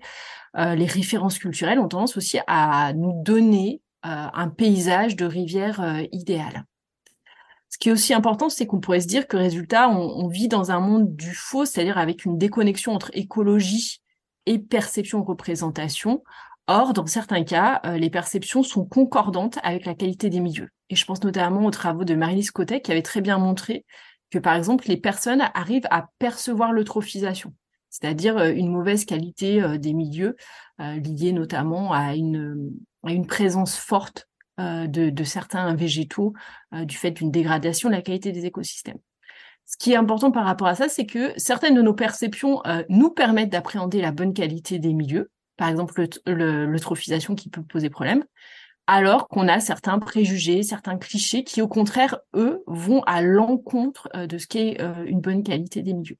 euh, 0.57 0.75
les 0.75 0.85
références 0.85 1.37
culturelles 1.37 1.79
ont 1.79 1.87
tendance 1.87 2.17
aussi 2.17 2.39
à 2.47 2.93
nous 2.93 3.23
donner 3.23 3.81
euh, 4.05 4.27
un 4.33 4.49
paysage 4.49 5.15
de 5.15 5.25
rivière 5.25 5.79
euh, 5.81 6.03
idéal. 6.11 6.65
Ce 7.69 7.77
qui 7.77 7.87
est 7.87 7.91
aussi 7.93 8.13
important, 8.13 8.49
c'est 8.49 8.65
qu'on 8.65 8.81
pourrait 8.81 8.99
se 8.99 9.07
dire 9.07 9.27
que 9.27 9.37
résultat, 9.37 9.87
on, 9.87 10.27
vit 10.27 10.49
dans 10.49 10.71
un 10.71 10.81
monde 10.81 11.15
du 11.15 11.33
faux, 11.33 11.63
c'est-à-dire 11.63 11.97
avec 11.97 12.25
une 12.25 12.37
déconnexion 12.37 12.93
entre 12.93 13.11
écologie 13.13 14.01
et 14.45 14.59
perception 14.59 15.23
représentation. 15.23 16.21
Or, 16.73 16.93
dans 16.93 17.05
certains 17.05 17.43
cas, 17.43 17.81
les 17.97 18.09
perceptions 18.09 18.63
sont 18.63 18.85
concordantes 18.85 19.59
avec 19.61 19.85
la 19.85 19.93
qualité 19.93 20.29
des 20.29 20.39
milieux. 20.39 20.69
Et 20.89 20.95
je 20.95 21.03
pense 21.03 21.21
notamment 21.21 21.65
aux 21.65 21.71
travaux 21.71 22.05
de 22.05 22.15
Marie-Lise 22.15 22.51
Cotet 22.51 22.79
qui 22.79 22.93
avait 22.93 23.01
très 23.01 23.19
bien 23.19 23.37
montré 23.37 23.85
que, 24.29 24.39
par 24.39 24.55
exemple, 24.55 24.87
les 24.87 24.95
personnes 24.95 25.43
arrivent 25.53 25.87
à 25.91 26.07
percevoir 26.17 26.71
l'eutrophisation, 26.71 27.53
c'est-à-dire 27.89 28.39
une 28.39 28.71
mauvaise 28.71 29.03
qualité 29.03 29.77
des 29.79 29.91
milieux, 29.91 30.37
liée 30.79 31.33
notamment 31.33 31.91
à 31.91 32.15
une, 32.15 32.71
présence 33.27 33.75
forte 33.75 34.29
de, 34.57 35.23
certains 35.25 35.75
végétaux 35.75 36.31
du 36.71 36.95
fait 36.95 37.11
d'une 37.11 37.31
dégradation 37.31 37.89
de 37.89 37.95
la 37.95 38.01
qualité 38.01 38.31
des 38.31 38.45
écosystèmes. 38.45 38.99
Ce 39.65 39.75
qui 39.75 39.91
est 39.91 39.97
important 39.97 40.31
par 40.31 40.45
rapport 40.45 40.67
à 40.67 40.75
ça, 40.75 40.87
c'est 40.87 41.05
que 41.05 41.33
certaines 41.35 41.75
de 41.75 41.81
nos 41.81 41.93
perceptions 41.93 42.61
nous 42.87 43.09
permettent 43.09 43.51
d'appréhender 43.51 43.99
la 43.99 44.13
bonne 44.13 44.33
qualité 44.33 44.79
des 44.79 44.93
milieux, 44.93 45.29
par 45.61 45.69
exemple 45.69 46.07
l'eutrophisation 46.25 47.35
qui 47.35 47.47
peut 47.47 47.61
poser 47.61 47.91
problème, 47.91 48.25
alors 48.87 49.27
qu'on 49.27 49.47
a 49.47 49.59
certains 49.59 49.99
préjugés, 49.99 50.63
certains 50.63 50.97
clichés 50.97 51.43
qui, 51.43 51.61
au 51.61 51.67
contraire, 51.67 52.17
eux, 52.33 52.63
vont 52.65 53.03
à 53.03 53.21
l'encontre 53.21 54.09
de 54.25 54.39
ce 54.39 54.47
qu'est 54.47 54.81
une 55.05 55.21
bonne 55.21 55.43
qualité 55.43 55.83
des 55.83 55.93
milieux. 55.93 56.17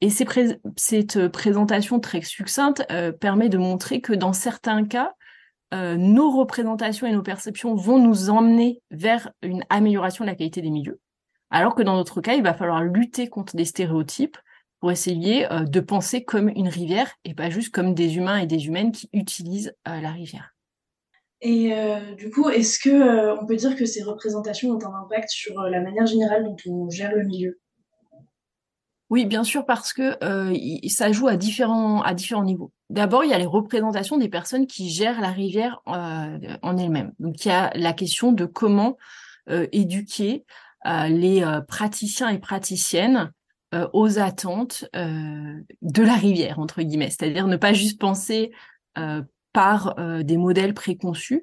Et 0.00 0.08
cette 0.08 1.28
présentation 1.28 2.00
très 2.00 2.22
succincte 2.22 2.86
permet 3.20 3.50
de 3.50 3.58
montrer 3.58 4.00
que 4.00 4.14
dans 4.14 4.32
certains 4.32 4.86
cas, 4.86 5.12
nos 5.72 6.30
représentations 6.30 7.06
et 7.06 7.12
nos 7.12 7.22
perceptions 7.22 7.74
vont 7.74 7.98
nous 7.98 8.30
emmener 8.30 8.80
vers 8.90 9.30
une 9.42 9.62
amélioration 9.68 10.24
de 10.24 10.30
la 10.30 10.36
qualité 10.36 10.62
des 10.62 10.70
milieux. 10.70 11.00
Alors 11.50 11.74
que 11.74 11.82
dans 11.82 11.96
notre 11.96 12.22
cas, 12.22 12.32
il 12.32 12.42
va 12.42 12.54
falloir 12.54 12.82
lutter 12.82 13.28
contre 13.28 13.56
des 13.56 13.66
stéréotypes 13.66 14.38
pour 14.84 14.92
essayer 14.92 15.46
de 15.50 15.80
penser 15.80 16.24
comme 16.24 16.50
une 16.50 16.68
rivière 16.68 17.10
et 17.24 17.32
pas 17.32 17.48
juste 17.48 17.74
comme 17.74 17.94
des 17.94 18.18
humains 18.18 18.36
et 18.36 18.46
des 18.46 18.66
humaines 18.66 18.92
qui 18.92 19.08
utilisent 19.14 19.74
la 19.86 20.10
rivière. 20.10 20.54
Et 21.40 21.74
du 22.18 22.28
coup, 22.28 22.50
est-ce 22.50 22.78
que 22.78 23.40
on 23.40 23.46
peut 23.46 23.56
dire 23.56 23.76
que 23.76 23.86
ces 23.86 24.02
représentations 24.02 24.72
ont 24.72 24.84
un 24.84 25.04
impact 25.06 25.30
sur 25.30 25.58
la 25.62 25.80
manière 25.80 26.04
générale 26.04 26.44
dont 26.44 26.56
on 26.66 26.90
gère 26.90 27.14
le 27.14 27.24
milieu? 27.24 27.58
Oui, 29.08 29.24
bien 29.24 29.42
sûr, 29.42 29.64
parce 29.64 29.94
que 29.94 30.18
ça 30.90 31.12
joue 31.12 31.28
à 31.28 31.38
différents, 31.38 32.02
à 32.02 32.12
différents 32.12 32.44
niveaux. 32.44 32.70
D'abord, 32.90 33.24
il 33.24 33.30
y 33.30 33.34
a 33.34 33.38
les 33.38 33.46
représentations 33.46 34.18
des 34.18 34.28
personnes 34.28 34.66
qui 34.66 34.90
gèrent 34.90 35.22
la 35.22 35.30
rivière 35.30 35.80
en 35.86 36.76
elle-même. 36.76 37.14
Donc, 37.18 37.42
il 37.42 37.48
y 37.48 37.52
a 37.52 37.72
la 37.74 37.94
question 37.94 38.32
de 38.32 38.44
comment 38.44 38.98
éduquer 39.48 40.44
les 40.84 41.42
praticiens 41.68 42.28
et 42.28 42.38
praticiennes 42.38 43.32
aux 43.92 44.18
attentes 44.18 44.84
de 44.94 46.02
la 46.02 46.14
rivière, 46.14 46.58
entre 46.58 46.82
guillemets. 46.82 47.10
C'est-à-dire 47.10 47.46
ne 47.46 47.56
pas 47.56 47.72
juste 47.72 48.00
penser 48.00 48.52
par 49.52 49.94
des 50.22 50.36
modèles 50.36 50.74
préconçus, 50.74 51.42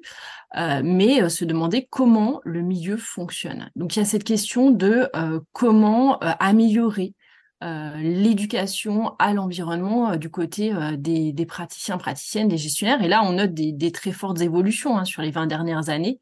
mais 0.54 1.28
se 1.28 1.44
demander 1.44 1.86
comment 1.90 2.40
le 2.44 2.62
milieu 2.62 2.96
fonctionne. 2.96 3.70
Donc 3.76 3.96
il 3.96 4.00
y 4.00 4.02
a 4.02 4.06
cette 4.06 4.24
question 4.24 4.70
de 4.70 5.10
comment 5.52 6.18
améliorer 6.18 7.14
euh, 7.62 7.96
l'éducation 7.96 9.14
à 9.20 9.32
l'environnement 9.32 10.12
euh, 10.12 10.16
du 10.16 10.30
côté 10.30 10.74
euh, 10.74 10.96
des, 10.96 11.32
des, 11.32 11.46
praticiens, 11.46 11.96
praticiennes, 11.96 12.48
des 12.48 12.56
gestionnaires. 12.56 13.00
Et 13.04 13.08
là, 13.08 13.22
on 13.22 13.34
note 13.34 13.54
des, 13.54 13.70
des 13.70 13.92
très 13.92 14.10
fortes 14.10 14.40
évolutions 14.40 14.98
hein, 14.98 15.04
sur 15.04 15.22
les 15.22 15.30
20 15.30 15.46
dernières 15.46 15.88
années. 15.88 16.18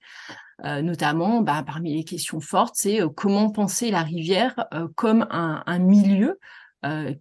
Notamment, 0.64 1.40
bah, 1.40 1.62
parmi 1.64 1.94
les 1.94 2.04
questions 2.04 2.40
fortes, 2.40 2.74
c'est 2.76 3.00
comment 3.16 3.50
penser 3.50 3.90
la 3.90 4.02
rivière 4.02 4.66
comme 4.94 5.26
un, 5.30 5.78
milieu 5.78 6.38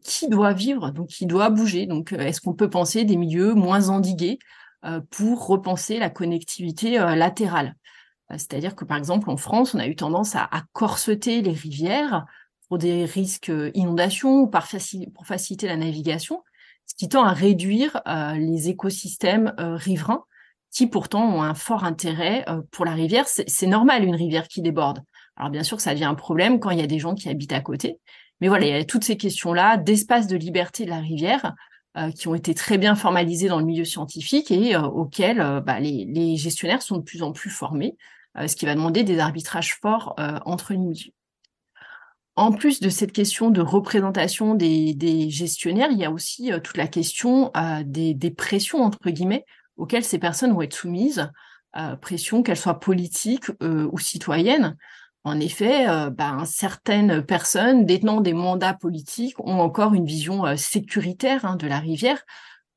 qui 0.03 0.27
doit 0.27 0.53
vivre, 0.53 0.91
donc 0.91 1.07
qui 1.07 1.25
doit 1.25 1.49
bouger. 1.49 1.85
Donc, 1.85 2.11
est-ce 2.11 2.41
qu'on 2.41 2.53
peut 2.53 2.69
penser 2.69 3.05
des 3.05 3.15
milieux 3.15 3.53
moins 3.53 3.89
endigués 3.89 4.39
pour 5.09 5.47
repenser 5.47 5.99
la 5.99 6.09
connectivité 6.09 6.97
latérale? 6.97 7.75
C'est-à-dire 8.31 8.75
que, 8.75 8.85
par 8.85 8.97
exemple, 8.97 9.29
en 9.29 9.37
France, 9.37 9.73
on 9.73 9.79
a 9.79 9.87
eu 9.87 9.95
tendance 9.95 10.35
à, 10.35 10.43
à 10.51 10.63
corseter 10.73 11.41
les 11.41 11.53
rivières 11.53 12.25
pour 12.69 12.77
des 12.77 13.03
risques 13.03 13.49
euh, 13.49 13.71
inondations 13.73 14.41
ou 14.41 14.47
pour 14.47 15.25
faciliter 15.25 15.67
la 15.67 15.75
navigation, 15.75 16.43
ce 16.85 16.95
qui 16.95 17.09
tend 17.09 17.25
à 17.25 17.33
réduire 17.33 17.99
euh, 18.07 18.33
les 18.33 18.69
écosystèmes 18.69 19.53
euh, 19.59 19.75
riverains 19.75 20.23
qui 20.71 20.87
pourtant 20.87 21.23
ont 21.23 21.41
un 21.41 21.53
fort 21.53 21.83
intérêt 21.83 22.45
pour 22.71 22.85
la 22.85 22.93
rivière. 22.93 23.25
C'est 23.27 23.67
normal 23.67 24.03
une 24.03 24.15
rivière 24.15 24.47
qui 24.47 24.61
déborde. 24.61 25.01
Alors 25.35 25.49
bien 25.49 25.63
sûr 25.63 25.79
ça 25.79 25.93
devient 25.93 26.05
un 26.05 26.15
problème 26.15 26.59
quand 26.59 26.69
il 26.69 26.79
y 26.79 26.83
a 26.83 26.87
des 26.87 26.99
gens 26.99 27.15
qui 27.15 27.29
habitent 27.29 27.53
à 27.53 27.61
côté, 27.61 27.99
mais 28.41 28.47
voilà, 28.47 28.65
il 28.65 28.71
y 28.71 28.79
a 28.79 28.83
toutes 28.83 29.03
ces 29.03 29.17
questions-là 29.17 29.77
d'espace 29.77 30.27
de 30.27 30.35
liberté 30.35 30.85
de 30.85 30.89
la 30.89 30.99
rivière 30.99 31.53
qui 32.15 32.27
ont 32.27 32.35
été 32.35 32.53
très 32.53 32.77
bien 32.77 32.95
formalisées 32.95 33.47
dans 33.47 33.59
le 33.59 33.65
milieu 33.65 33.83
scientifique 33.83 34.51
et 34.51 34.77
auxquelles 34.77 35.61
bah, 35.65 35.79
les, 35.79 36.05
les, 36.05 36.37
gestionnaires 36.37 36.81
sont 36.81 36.97
de 36.97 37.03
plus 37.03 37.23
en 37.23 37.31
plus 37.31 37.49
formés, 37.49 37.97
ce 38.37 38.55
qui 38.55 38.65
va 38.65 38.75
demander 38.75 39.03
des 39.03 39.19
arbitrages 39.19 39.77
forts 39.81 40.15
entre 40.45 40.73
les 40.73 40.79
milieux. 40.79 41.11
En 42.39 42.53
plus 42.53 42.79
de 42.79 42.87
cette 42.87 43.11
question 43.11 43.49
de 43.49 43.59
représentation 43.59 44.55
des, 44.55 45.29
gestionnaires, 45.29 45.89
il 45.91 45.97
y 45.97 46.05
a 46.05 46.11
aussi 46.11 46.53
euh, 46.53 46.61
toute 46.61 46.77
la 46.77 46.87
question 46.87 47.51
euh, 47.57 47.83
des, 47.85 48.31
pressions, 48.31 48.81
entre 48.81 49.09
guillemets, 49.09 49.43
auxquelles 49.79 50.03
ces 50.03 50.19
personnes 50.19 50.53
vont 50.53 50.61
être 50.61 50.75
soumises, 50.75 51.31
euh, 51.77 51.95
pressions 51.95 52.43
qu'elles 52.43 52.57
soient 52.57 52.79
politiques 52.79 53.49
ou 53.61 53.97
citoyennes. 53.97 54.77
En 55.23 55.39
effet, 55.39 55.85
ben, 56.11 56.45
certaines 56.45 57.21
personnes 57.21 57.85
détenant 57.85 58.21
des 58.21 58.33
mandats 58.33 58.73
politiques 58.73 59.37
ont 59.39 59.59
encore 59.59 59.93
une 59.93 60.05
vision 60.05 60.55
sécuritaire 60.55 61.43
hein, 61.45 61.57
de 61.57 61.67
la 61.67 61.79
rivière 61.79 62.23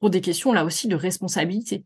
pour 0.00 0.11
des 0.11 0.21
questions 0.21 0.52
là 0.52 0.64
aussi 0.64 0.88
de 0.88 0.97
responsabilité. 0.97 1.85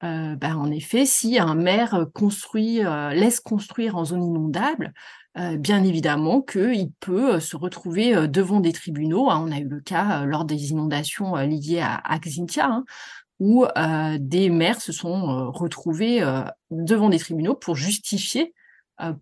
Ben, 0.00 0.56
en 0.56 0.70
effet, 0.70 1.04
si 1.04 1.38
un 1.38 1.54
maire 1.54 2.06
construit, 2.14 2.80
laisse 3.12 3.40
construire 3.40 3.96
en 3.96 4.06
zone 4.06 4.24
inondable, 4.24 4.94
euh, 5.38 5.56
bien 5.56 5.84
évidemment 5.84 6.42
qu'il 6.42 6.90
peut 6.98 7.36
euh, 7.36 7.40
se 7.40 7.56
retrouver 7.56 8.16
euh, 8.16 8.26
devant 8.26 8.58
des 8.58 8.72
tribunaux. 8.72 9.30
Hein. 9.30 9.44
On 9.46 9.52
a 9.52 9.60
eu 9.60 9.68
le 9.68 9.80
cas 9.80 10.24
lors 10.24 10.44
des 10.44 10.70
inondations 10.72 11.36
liées 11.36 11.80
à, 11.80 11.94
à 11.94 12.18
Xintia, 12.18 12.66
hein, 12.66 12.84
où 13.40 13.66
des 14.18 14.50
maires 14.50 14.80
se 14.80 14.92
sont 14.92 15.50
retrouvés 15.50 16.20
devant 16.70 17.08
des 17.08 17.18
tribunaux 17.18 17.54
pour 17.54 17.74
justifier 17.74 18.54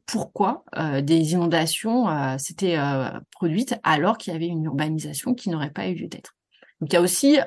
pourquoi 0.06 0.64
des 1.02 1.32
inondations 1.32 2.06
s'étaient 2.36 2.78
produites 3.30 3.76
alors 3.84 4.18
qu'il 4.18 4.32
y 4.32 4.36
avait 4.36 4.48
une 4.48 4.64
urbanisation 4.64 5.34
qui 5.34 5.50
n'aurait 5.50 5.70
pas 5.70 5.88
eu 5.88 5.94
lieu 5.94 6.08
d'être. 6.08 6.34
Donc 6.80 6.92
il 6.92 6.94
y 6.94 6.96
a 6.96 7.00
aussi 7.00 7.38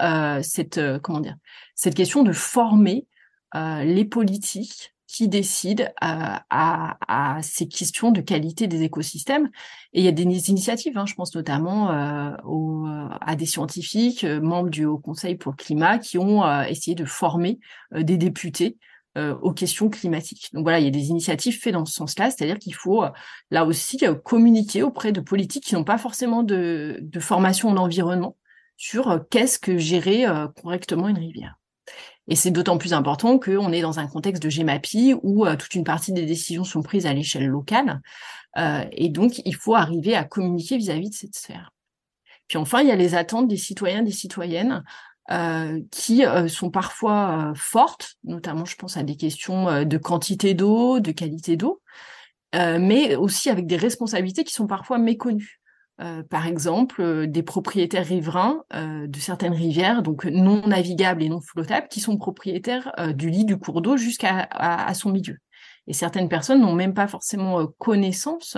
cette 0.42 0.80
comment 1.04 1.20
dire 1.20 1.36
cette 1.76 1.96
question 1.96 2.24
de 2.24 2.32
former 2.32 3.06
les 3.54 4.06
politiques 4.06 4.96
qui 5.12 5.28
décide 5.28 5.94
à, 6.00 6.46
à, 6.50 7.42
ces 7.42 7.68
questions 7.68 8.12
de 8.12 8.22
qualité 8.22 8.68
des 8.68 8.84
écosystèmes. 8.84 9.50
Et 9.92 10.00
il 10.00 10.06
y 10.06 10.08
a 10.08 10.14
des 10.14 10.50
initiatives, 10.50 10.98
hein, 10.98 11.06
je 11.06 11.16
pense 11.16 11.36
notamment 11.36 11.92
euh, 11.92 12.32
aux, 12.46 12.88
à 13.20 13.36
des 13.36 13.46
scientifiques, 13.46 14.24
euh, 14.24 14.40
membres 14.40 14.70
du 14.70 14.86
Haut 14.86 14.98
Conseil 14.98 15.36
pour 15.36 15.52
le 15.52 15.58
climat, 15.58 16.00
qui 16.00 16.18
ont 16.18 16.46
euh, 16.46 16.64
essayé 16.64 16.96
de 16.96 17.04
former 17.04 17.60
euh, 17.94 18.04
des 18.04 18.18
députés 18.18 18.78
aux 19.42 19.52
questions 19.52 19.90
climatiques. 19.90 20.48
Donc 20.54 20.64
voilà, 20.64 20.80
il 20.80 20.86
y 20.86 20.88
a 20.88 20.90
des 20.90 21.10
initiatives 21.10 21.60
faites 21.60 21.74
dans 21.74 21.84
ce 21.84 21.94
sens-là, 21.94 22.32
c'est-à-dire 22.32 22.58
qu'il 22.58 22.74
faut 22.74 23.04
là 23.50 23.66
aussi 23.66 24.00
communiquer 24.24 24.84
auprès 24.84 25.12
de 25.12 25.20
politiques 25.20 25.66
qui 25.66 25.76
n'ont 25.76 25.84
pas 25.84 25.98
forcément 25.98 26.44
de, 26.44 26.98
de 27.02 27.20
formation 27.20 27.68
en 27.68 27.76
environnement 27.76 28.38
sur 28.78 29.26
qu'est-ce 29.30 29.60
que 29.60 29.78
gérer 29.78 30.24
correctement 30.64 31.10
une 31.10 31.18
rivière. 31.18 31.58
Et 32.32 32.36
c'est 32.36 32.50
d'autant 32.50 32.78
plus 32.78 32.94
important 32.94 33.40
qu'on 33.40 33.74
est 33.74 33.82
dans 33.82 34.00
un 34.00 34.08
contexte 34.08 34.42
de 34.42 34.50
GEMAPI 34.50 35.16
où 35.22 35.46
euh, 35.46 35.58
toute 35.58 35.76
une 35.76 35.84
partie 35.84 36.14
des 36.14 36.26
décisions 36.26 36.64
sont 36.64 36.82
prises 36.82 37.06
à 37.06 37.12
l'échelle 37.12 37.46
locale. 37.46 38.00
Euh, 38.58 38.86
et 38.94 39.10
donc, 39.10 39.42
il 39.44 39.54
faut 39.54 39.76
arriver 39.76 40.16
à 40.16 40.24
communiquer 40.24 40.78
vis-à-vis 40.78 41.10
de 41.10 41.14
cette 41.14 41.36
sphère. 41.36 41.74
Puis 42.48 42.58
enfin, 42.58 42.84
il 42.84 42.88
y 42.88 42.92
a 42.92 42.96
les 42.96 43.16
attentes 43.16 43.50
des 43.50 43.58
citoyens, 43.58 44.02
des 44.02 44.12
citoyennes, 44.12 44.82
euh, 45.30 45.82
qui 45.92 46.24
sont 46.48 46.72
parfois 46.72 47.52
fortes, 47.58 48.16
notamment 48.24 48.64
je 48.64 48.78
pense 48.78 48.96
à 48.96 49.04
des 49.04 49.18
questions 49.18 49.84
de 49.84 49.98
quantité 49.98 50.54
d'eau, 50.54 51.02
de 51.02 51.12
qualité 51.12 51.58
d'eau, 51.58 51.82
mais 52.54 53.16
aussi 53.16 53.50
avec 53.50 53.68
des 53.68 53.78
responsabilités 53.78 54.46
qui 54.46 54.54
sont 54.54 54.68
parfois 54.68 55.00
méconnues. 55.00 55.61
Euh, 56.02 56.24
par 56.24 56.48
exemple, 56.48 57.02
euh, 57.02 57.28
des 57.28 57.44
propriétaires 57.44 58.06
riverains 58.06 58.64
euh, 58.74 59.06
de 59.08 59.20
certaines 59.20 59.54
rivières, 59.54 60.02
donc 60.02 60.26
non 60.26 60.66
navigables 60.66 61.22
et 61.22 61.30
non 61.30 61.42
flottables, 61.42 61.88
qui 61.90 62.00
sont 62.00 62.18
propriétaires 62.18 62.92
du 63.14 63.30
lit 63.30 63.46
du 63.46 63.58
cours 63.58 63.82
d'eau 63.82 63.98
jusqu'à 63.98 64.48
à, 64.52 64.94
son 64.94 65.12
milieu. 65.12 65.38
Et 65.88 65.94
certaines 65.94 66.30
personnes 66.30 66.62
n'ont 66.62 66.74
même 66.74 66.94
pas 66.94 67.08
forcément 67.08 67.68
connaissance 67.78 68.58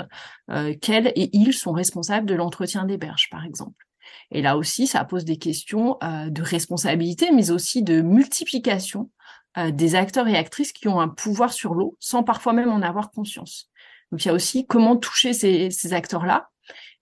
qu'elles 0.81 1.07
et 1.15 1.29
ils 1.33 1.53
sont 1.53 1.71
responsables 1.71 2.25
de 2.25 2.35
l'entretien 2.35 2.85
des 2.85 2.97
berges, 2.97 3.29
par 3.29 3.45
exemple. 3.45 3.85
Et 4.31 4.41
là 4.41 4.57
aussi, 4.57 4.87
ça 4.87 5.03
pose 5.05 5.25
des 5.25 5.37
questions 5.37 5.97
de 6.01 6.41
responsabilité, 6.41 7.31
mais 7.31 7.51
aussi 7.51 7.81
de 7.81 8.01
multiplication 8.01 9.09
des 9.71 9.95
acteurs 9.95 10.27
et 10.27 10.37
actrices 10.37 10.73
qui 10.73 10.87
ont 10.87 10.99
un 10.99 11.09
pouvoir 11.09 11.53
sur 11.53 11.73
l'eau, 11.73 11.95
sans 11.99 12.23
parfois 12.23 12.53
même 12.53 12.71
en 12.71 12.81
avoir 12.81 13.11
conscience. 13.11 13.69
Donc 14.11 14.23
il 14.23 14.27
y 14.27 14.31
a 14.31 14.33
aussi 14.33 14.67
comment 14.67 14.97
toucher 14.97 15.33
ces 15.33 15.93
acteurs-là, 15.93 16.49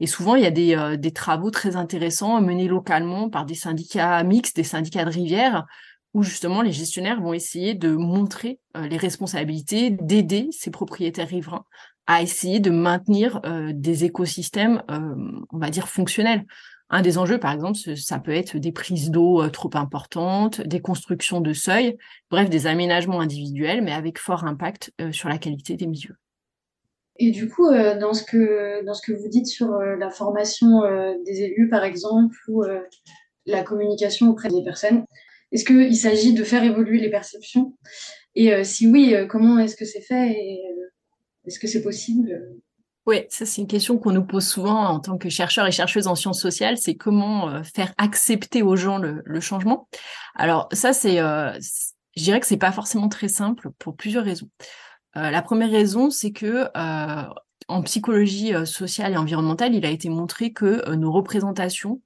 et 0.02 0.08
souvent, 0.08 0.34
il 0.34 0.42
y 0.42 0.48
a 0.48 0.52
des, 0.52 0.76
euh, 0.76 0.98
des, 0.98 1.12
travaux 1.12 1.52
très 1.52 1.76
intéressants 1.76 2.42
menés 2.42 2.68
localement 2.68 3.30
par 3.30 3.46
des 3.46 3.54
syndicats 3.54 4.24
mixtes, 4.24 4.56
des 4.56 4.64
syndicats 4.64 5.06
de 5.06 5.12
rivières, 5.12 5.68
où 6.16 6.24
justement 6.24 6.64
les 6.64 6.72
gestionnaires 6.72 7.22
vont 7.22 7.34
essayer 7.34 7.76
de 7.76 7.92
montrer 7.92 8.60
les 8.76 8.98
responsabilités, 8.98 9.92
d'aider 9.92 10.50
ces 10.52 10.70
propriétaires 10.70 11.30
riverains 11.30 11.64
à 12.06 12.22
essayer 12.22 12.60
de 12.60 12.70
maintenir 12.70 13.40
des 13.74 14.04
écosystèmes, 14.04 14.84
on 14.90 15.58
va 15.58 15.70
dire, 15.70 15.88
fonctionnels. 15.88 16.46
Un 16.90 17.02
des 17.02 17.18
enjeux, 17.18 17.40
par 17.40 17.54
exemple, 17.54 17.78
ça 17.96 18.20
peut 18.20 18.34
être 18.34 18.58
des 18.58 18.74
prises 18.74 19.10
d'eau 19.10 19.48
trop 19.52 19.70
importantes, 19.76 20.60
des 20.60 20.82
constructions 20.82 21.40
de 21.40 21.54
seuils, 21.54 21.96
bref, 22.30 22.50
des 22.50 22.68
aménagements 22.68 23.22
individuels, 23.22 23.82
mais 23.82 23.94
avec 23.94 24.20
fort 24.20 24.44
impact 24.44 24.92
sur 25.12 25.30
la 25.30 25.38
qualité 25.38 25.78
des 25.78 25.88
milieux. 25.88 26.18
Et 27.24 27.32
du 27.32 27.50
coup, 27.50 27.70
dans, 27.70 28.14
ce 28.14 28.24
que, 28.24 28.84
dans 28.86 28.94
ce 28.94 29.02
que 29.02 29.12
vous 29.12 29.28
dites 29.28 29.48
sur 29.48 29.72
la 29.72 30.10
formation 30.10 30.82
des 31.26 31.44
élus, 31.44 31.70
par 31.70 31.84
exemple, 31.84 32.36
ou 32.48 32.64
la 33.46 33.64
communication 33.64 34.30
auprès 34.30 34.50
des 34.50 34.64
personnes, 34.64 35.06
est-ce 35.52 35.66
qu'il 35.66 35.96
s'agit 35.96 36.34
de 36.34 36.44
faire 36.44 36.64
évoluer 36.64 37.00
les 37.00 37.12
perceptions? 37.12 37.78
Et 38.34 38.64
si 38.64 38.88
oui, 38.88 39.16
comment 39.30 39.60
est-ce 39.60 39.76
que 39.76 39.86
c'est 39.86 40.02
fait 40.02 40.36
est-ce 41.46 41.60
que 41.60 41.68
c'est 41.68 41.82
possible? 41.82 42.40
Oui, 43.08 43.24
ça 43.30 43.46
c'est 43.46 43.62
une 43.62 43.68
question 43.68 43.98
qu'on 43.98 44.12
nous 44.12 44.26
pose 44.26 44.46
souvent 44.46 44.86
en 44.86 45.00
tant 45.00 45.18
que 45.18 45.30
chercheurs 45.30 45.66
et 45.66 45.72
chercheuses 45.72 46.08
en 46.08 46.16
sciences 46.16 46.40
sociales, 46.40 46.78
c'est 46.78 46.96
comment 46.96 47.50
euh, 47.50 47.64
faire 47.64 47.94
accepter 47.98 48.62
aux 48.62 48.76
gens 48.76 49.00
le, 49.00 49.40
changement. 49.40 49.88
Alors 50.36 50.70
ça 50.72 50.94
c'est, 50.94 51.20
euh, 51.20 51.52
je 52.16 52.24
dirais 52.24 52.40
que 52.40 52.46
c'est 52.46 52.58
pas 52.58 52.72
forcément 52.72 53.10
très 53.10 53.28
simple 53.28 53.70
pour 53.80 53.96
plusieurs 53.96 54.24
raisons. 54.24 54.50
Euh, 55.18 55.30
la 55.30 55.42
première 55.42 55.72
raison, 55.72 56.10
c'est 56.10 56.32
que 56.32 56.68
en 57.68 57.82
psychologie 57.84 58.54
sociale 58.66 59.14
et 59.14 59.18
environnementale, 59.18 59.76
il 59.76 59.86
a 59.86 59.90
été 59.90 60.10
montré 60.10 60.52
que 60.52 60.94
nos 60.96 61.12
représentations 61.12 62.02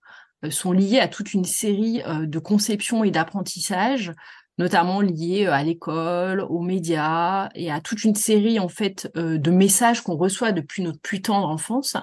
sont 0.50 0.72
liées 0.72 1.00
à 1.00 1.08
toute 1.08 1.34
une 1.34 1.46
série 1.46 2.04
de 2.06 2.40
conceptions 2.40 3.04
et 3.04 3.10
d'apprentissages 3.10 4.14
notamment 4.58 5.02
liées 5.02 5.46
euh, 5.48 5.54
à 5.54 5.64
l'école, 5.64 6.42
aux 6.42 6.62
médias 6.62 7.50
et 7.56 7.72
à 7.72 7.82
toute 7.82 8.04
une 8.04 8.16
série 8.16 8.60
en 8.60 8.70
fait 8.70 9.12
euh, 9.18 9.38
de 9.38 9.52
messages 9.52 10.02
qu'on 10.02 10.16
reçoit 10.16 10.52
depuis 10.52 10.84
notre 10.84 11.00
plus 11.00 11.22
tendre 11.22 11.50
enfance 11.50 11.98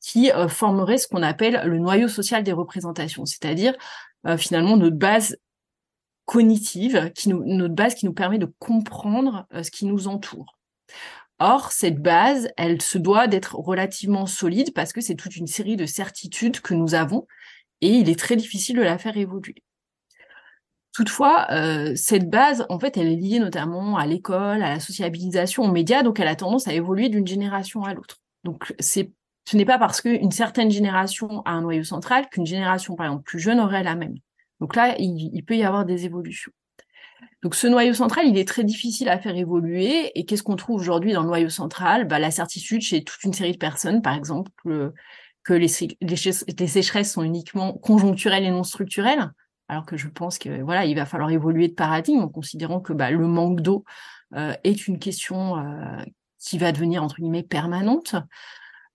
qui 0.00 0.30
euh, 0.32 0.48
formeraient 0.48 0.98
ce 0.98 1.06
qu'on 1.06 1.22
appelle 1.22 1.62
le 1.64 1.78
noyau 1.78 2.08
social 2.08 2.42
des 2.42 2.52
représentations, 2.52 3.24
c'est-à-dire 3.24 3.74
finalement 4.38 4.76
notre 4.76 4.96
base 4.96 5.36
cognitive, 6.32 7.12
qui 7.14 7.28
notre 7.28 7.74
base 7.74 7.94
qui 7.94 8.06
nous 8.06 8.14
permet 8.14 8.38
de 8.38 8.50
comprendre 8.58 9.46
ce 9.52 9.70
qui 9.70 9.84
nous 9.84 10.08
entoure. 10.08 10.58
Or, 11.38 11.72
cette 11.72 12.00
base, 12.00 12.48
elle 12.56 12.80
se 12.80 12.96
doit 12.96 13.26
d'être 13.26 13.56
relativement 13.56 14.24
solide 14.24 14.72
parce 14.72 14.94
que 14.94 15.02
c'est 15.02 15.16
toute 15.16 15.36
une 15.36 15.46
série 15.46 15.76
de 15.76 15.84
certitudes 15.84 16.60
que 16.60 16.72
nous 16.72 16.94
avons 16.94 17.26
et 17.82 17.88
il 17.88 18.08
est 18.08 18.18
très 18.18 18.36
difficile 18.36 18.76
de 18.76 18.82
la 18.82 18.96
faire 18.96 19.16
évoluer. 19.16 19.56
Toutefois, 20.94 21.48
euh, 21.50 21.94
cette 21.96 22.30
base, 22.30 22.64
en 22.68 22.78
fait, 22.78 22.96
elle 22.96 23.08
est 23.08 23.16
liée 23.16 23.38
notamment 23.38 23.98
à 23.98 24.06
l'école, 24.06 24.62
à 24.62 24.70
la 24.70 24.80
sociabilisation, 24.80 25.64
aux 25.64 25.72
médias, 25.72 26.02
donc 26.02 26.20
elle 26.20 26.28
a 26.28 26.36
tendance 26.36 26.68
à 26.68 26.72
évoluer 26.72 27.08
d'une 27.08 27.26
génération 27.26 27.82
à 27.82 27.92
l'autre. 27.92 28.20
Donc 28.44 28.72
c'est, 28.78 29.10
ce 29.46 29.56
n'est 29.56 29.64
pas 29.64 29.78
parce 29.78 30.00
qu'une 30.00 30.30
certaine 30.30 30.70
génération 30.70 31.42
a 31.44 31.50
un 31.50 31.62
noyau 31.62 31.84
central 31.84 32.28
qu'une 32.30 32.46
génération, 32.46 32.94
par 32.94 33.06
exemple, 33.06 33.24
plus 33.24 33.40
jeune 33.40 33.58
aurait 33.58 33.82
la 33.82 33.96
même. 33.96 34.14
Donc 34.62 34.76
là, 34.76 34.94
il, 35.00 35.42
peut 35.44 35.56
y 35.56 35.64
avoir 35.64 35.84
des 35.84 36.04
évolutions. 36.04 36.52
Donc 37.42 37.56
ce 37.56 37.66
noyau 37.66 37.94
central, 37.94 38.28
il 38.28 38.38
est 38.38 38.46
très 38.46 38.62
difficile 38.62 39.08
à 39.08 39.18
faire 39.18 39.36
évoluer. 39.36 40.16
Et 40.16 40.24
qu'est-ce 40.24 40.44
qu'on 40.44 40.54
trouve 40.54 40.80
aujourd'hui 40.80 41.12
dans 41.12 41.22
le 41.22 41.26
noyau 41.26 41.48
central? 41.48 42.06
Bah, 42.06 42.20
La 42.20 42.30
certitude 42.30 42.80
chez 42.80 43.02
toute 43.02 43.24
une 43.24 43.32
série 43.32 43.50
de 43.50 43.58
personnes, 43.58 44.02
par 44.02 44.14
exemple, 44.14 44.52
que 44.62 45.52
les, 45.52 45.66
sécheresses 45.66 47.12
sont 47.12 47.24
uniquement 47.24 47.72
conjoncturelles 47.72 48.44
et 48.44 48.52
non 48.52 48.62
structurelles 48.62 49.32
alors 49.66 49.84
que 49.84 49.96
je 49.96 50.06
pense 50.06 50.38
que 50.38 50.62
voilà, 50.62 50.84
il 50.84 50.94
va 50.94 51.06
falloir 51.06 51.30
évoluer 51.30 51.66
de 51.66 51.74
paradigme 51.74 52.20
en 52.20 52.28
considérant 52.28 52.80
que 52.80 52.92
bah, 52.92 53.10
le 53.10 53.26
manque 53.26 53.62
d'eau 53.62 53.84
euh, 54.34 54.52
est 54.62 54.86
une 54.86 55.00
question 55.00 55.56
euh, 55.56 56.04
qui 56.38 56.58
va 56.58 56.70
devenir 56.70 57.02
entre 57.02 57.16
guillemets 57.16 57.42
permanente. 57.42 58.14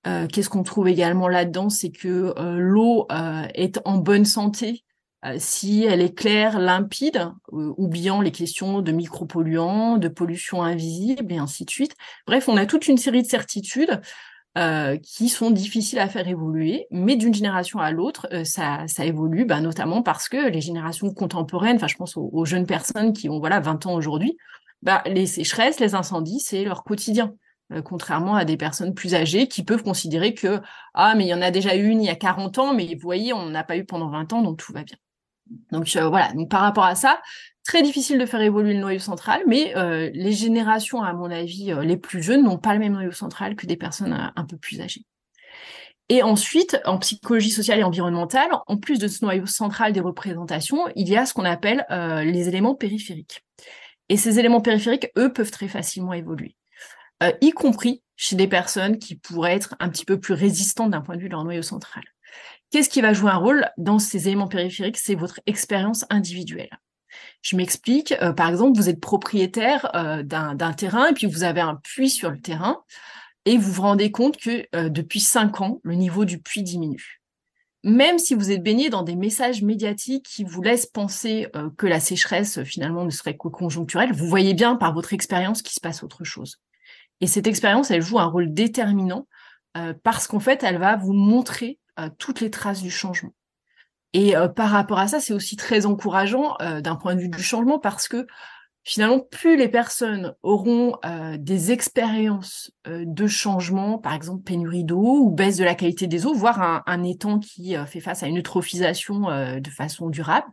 Euh, 0.05 0.27
qu'est-ce 0.27 0.49
qu'on 0.49 0.63
trouve 0.63 0.87
également 0.87 1.27
là-dedans, 1.27 1.69
c'est 1.69 1.89
que 1.89 2.33
l'eau 2.57 3.07
est 3.55 3.81
en 3.83 3.97
bonne 3.97 4.23
santé 4.23 4.85
si 5.37 5.83
elle 5.83 6.01
est 6.01 6.13
claire, 6.13 6.59
limpide, 6.59 7.31
oubliant 7.51 8.21
les 8.21 8.31
questions 8.31 8.81
de 8.81 8.91
micropolluants, 8.91 9.97
de 9.97 10.07
pollution 10.07 10.63
invisible 10.63 11.33
et 11.33 11.37
ainsi 11.37 11.65
de 11.65 11.69
suite. 11.69 11.95
Bref, 12.27 12.47
on 12.47 12.55
a 12.55 12.65
toute 12.65 12.87
une 12.87 12.97
série 12.97 13.23
de 13.23 13.27
certitudes 13.27 13.99
euh, 14.57 14.97
qui 14.97 15.29
sont 15.29 15.51
difficiles 15.51 15.99
à 15.99 16.09
faire 16.09 16.27
évoluer, 16.27 16.87
mais 16.89 17.15
d'une 17.15 17.33
génération 17.33 17.77
à 17.79 17.91
l'autre, 17.91 18.27
euh, 18.33 18.43
ça, 18.43 18.87
ça, 18.87 19.05
évolue, 19.05 19.45
bah, 19.45 19.61
notamment 19.61 20.01
parce 20.01 20.29
que 20.29 20.49
les 20.49 20.61
générations 20.61 21.13
contemporaines, 21.13 21.75
enfin 21.75 21.85
je 21.85 21.95
pense 21.95 22.17
aux, 22.17 22.43
jeunes 22.43 22.65
personnes 22.65 23.13
qui 23.13 23.29
ont 23.29 23.37
voilà 23.37 23.59
20 23.59 23.85
ans 23.85 23.93
aujourd'hui, 23.93 24.35
bah, 24.81 25.03
les 25.05 25.27
sécheresses, 25.27 25.79
les 25.79 25.93
incendies, 25.93 26.39
c'est 26.39 26.63
leur 26.63 26.83
quotidien. 26.83 27.35
Euh, 27.71 27.83
contrairement 27.83 28.33
à 28.33 28.45
des 28.45 28.57
personnes 28.57 28.95
plus 28.95 29.13
âgées 29.13 29.47
qui 29.47 29.63
peuvent 29.63 29.83
considérer 29.83 30.33
que 30.33 30.59
ah 30.95 31.13
mais 31.15 31.25
il 31.25 31.27
y 31.27 31.33
en 31.35 31.41
a 31.41 31.51
déjà 31.51 31.75
eu 31.75 31.85
une 31.89 32.01
il 32.01 32.07
y 32.07 32.09
a 32.09 32.15
40 32.15 32.57
ans, 32.57 32.73
mais 32.73 32.95
vous 32.95 33.01
voyez, 33.01 33.33
on 33.33 33.49
n'a 33.49 33.63
pas 33.63 33.77
eu 33.77 33.85
pendant 33.85 34.09
20 34.09 34.33
ans, 34.33 34.41
donc 34.41 34.57
tout 34.57 34.73
va 34.73 34.83
bien. 34.83 34.97
Donc 35.71 35.87
voilà, 35.95 36.31
donc 36.33 36.49
par 36.49 36.61
rapport 36.61 36.85
à 36.85 36.95
ça, 36.95 37.19
très 37.67 37.83
difficile 37.83 38.17
de 38.17 38.25
faire 38.25 38.41
évoluer 38.41 38.73
le 38.73 38.79
noyau 38.79 38.99
central, 38.99 39.43
mais 39.45 39.75
euh, 39.75 40.09
les 40.13 40.31
générations, 40.31 41.03
à 41.03 41.13
mon 41.13 41.29
avis, 41.29 41.71
euh, 41.71 41.83
les 41.83 41.97
plus 41.97 42.23
jeunes 42.23 42.43
n'ont 42.43 42.57
pas 42.57 42.73
le 42.73 42.79
même 42.79 42.93
noyau 42.93 43.11
central 43.11 43.55
que 43.55 43.67
des 43.67 43.75
personnes 43.75 44.13
euh, 44.13 44.31
un 44.35 44.45
peu 44.45 44.57
plus 44.57 44.79
âgées. 44.81 45.03
Et 46.09 46.23
ensuite, 46.23 46.79
en 46.85 46.97
psychologie 46.97 47.51
sociale 47.51 47.79
et 47.79 47.83
environnementale, 47.83 48.49
en 48.65 48.77
plus 48.77 48.97
de 48.97 49.09
ce 49.09 49.25
noyau 49.25 49.45
central 49.45 49.91
des 49.91 49.99
représentations, 49.99 50.87
il 50.95 51.09
y 51.09 51.17
a 51.17 51.25
ce 51.25 51.33
qu'on 51.33 51.43
appelle 51.43 51.85
les 51.89 52.47
éléments 52.47 52.75
périphériques. 52.75 53.43
Et 54.07 54.15
ces 54.15 54.39
éléments 54.39 54.61
périphériques, 54.61 55.11
eux, 55.17 55.33
peuvent 55.33 55.51
très 55.51 55.67
facilement 55.67 56.13
évoluer, 56.13 56.55
y 57.41 57.51
compris 57.51 58.03
chez 58.15 58.37
des 58.37 58.47
personnes 58.47 58.99
qui 58.99 59.15
pourraient 59.15 59.55
être 59.55 59.75
un 59.81 59.89
petit 59.89 60.05
peu 60.05 60.17
plus 60.17 60.33
résistantes 60.33 60.91
d'un 60.91 61.01
point 61.01 61.17
de 61.17 61.21
vue 61.21 61.27
de 61.27 61.33
leur 61.33 61.43
noyau 61.43 61.61
central. 61.61 62.05
Qu'est-ce 62.69 62.89
qui 62.89 63.01
va 63.01 63.13
jouer 63.13 63.31
un 63.31 63.37
rôle 63.37 63.69
dans 63.77 63.99
ces 63.99 64.27
éléments 64.27 64.47
périphériques? 64.47 64.97
C'est 64.97 65.15
votre 65.15 65.39
expérience 65.45 66.05
individuelle. 66.09 66.77
Je 67.41 67.55
m'explique. 67.55 68.13
Euh, 68.21 68.33
par 68.33 68.49
exemple, 68.49 68.77
vous 68.77 68.89
êtes 68.89 68.99
propriétaire 68.99 69.89
euh, 69.95 70.23
d'un 70.23 70.73
terrain 70.73 71.07
et 71.07 71.13
puis 71.13 71.27
vous 71.27 71.43
avez 71.43 71.61
un 71.61 71.75
puits 71.75 72.09
sur 72.09 72.29
le 72.29 72.39
terrain 72.39 72.83
et 73.45 73.57
vous 73.57 73.71
vous 73.71 73.81
rendez 73.81 74.11
compte 74.11 74.37
que 74.37 74.65
euh, 74.75 74.89
depuis 74.89 75.21
cinq 75.21 75.61
ans, 75.61 75.79
le 75.83 75.95
niveau 75.95 76.25
du 76.25 76.39
puits 76.39 76.63
diminue. 76.63 77.21
Même 77.83 78.19
si 78.19 78.35
vous 78.35 78.51
êtes 78.51 78.63
baigné 78.63 78.89
dans 78.89 79.03
des 79.03 79.15
messages 79.15 79.61
médiatiques 79.61 80.25
qui 80.25 80.43
vous 80.43 80.61
laissent 80.61 80.87
penser 80.87 81.47
que 81.77 81.87
la 81.87 82.01
sécheresse 82.01 82.61
finalement 82.63 83.05
ne 83.05 83.11
serait 83.11 83.37
que 83.37 83.47
conjoncturelle, 83.47 84.11
vous 84.11 84.27
voyez 84.27 84.53
bien 84.53 84.75
par 84.75 84.93
votre 84.93 85.13
expérience 85.13 85.61
qu'il 85.61 85.73
se 85.73 85.79
passe 85.79 86.03
autre 86.03 86.25
chose. 86.25 86.59
Et 87.21 87.27
cette 87.27 87.47
expérience, 87.47 87.91
elle 87.91 88.01
joue 88.01 88.19
un 88.19 88.25
rôle 88.25 88.53
déterminant 88.53 89.27
parce 90.03 90.27
qu'en 90.27 90.39
fait, 90.39 90.63
elle 90.63 90.79
va 90.79 90.97
vous 90.97 91.13
montrer 91.13 91.79
toutes 92.17 92.41
les 92.41 92.51
traces 92.51 92.81
du 92.81 92.91
changement. 92.91 93.33
Et 94.13 94.35
euh, 94.35 94.47
par 94.47 94.69
rapport 94.69 94.99
à 94.99 95.07
ça, 95.07 95.19
c'est 95.19 95.33
aussi 95.33 95.55
très 95.55 95.85
encourageant 95.85 96.55
euh, 96.61 96.81
d'un 96.81 96.95
point 96.95 97.15
de 97.15 97.21
vue 97.21 97.29
du 97.29 97.43
changement 97.43 97.79
parce 97.79 98.07
que 98.07 98.25
finalement, 98.83 99.19
plus 99.19 99.57
les 99.57 99.67
personnes 99.67 100.33
auront 100.43 100.95
euh, 101.05 101.35
des 101.37 101.71
expériences 101.71 102.71
de 102.87 103.27
changement, 103.27 103.97
par 103.97 104.13
exemple 104.13 104.43
pénurie 104.43 104.85
d'eau 104.85 105.19
ou 105.19 105.29
baisse 105.29 105.57
de 105.57 105.65
la 105.65 105.75
qualité 105.75 106.07
des 106.07 106.25
eaux, 106.25 106.33
voire 106.33 106.83
un, 106.85 107.03
étang 107.03 107.39
qui 107.39 107.75
fait 107.85 107.99
face 107.99 108.23
à 108.23 108.27
une 108.27 108.39
eutrophisation 108.39 109.59
de 109.59 109.69
façon 109.69 110.09
durable, 110.09 110.47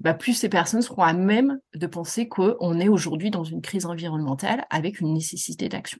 bah, 0.00 0.14
plus 0.14 0.34
ces 0.34 0.48
personnes 0.48 0.82
seront 0.82 1.04
à 1.04 1.12
même 1.12 1.60
de 1.74 1.86
penser 1.86 2.26
qu'on 2.26 2.80
est 2.80 2.88
aujourd'hui 2.88 3.30
dans 3.30 3.44
une 3.44 3.62
crise 3.62 3.86
environnementale 3.86 4.66
avec 4.68 5.00
une 5.00 5.14
nécessité 5.14 5.68
d'action. 5.68 5.98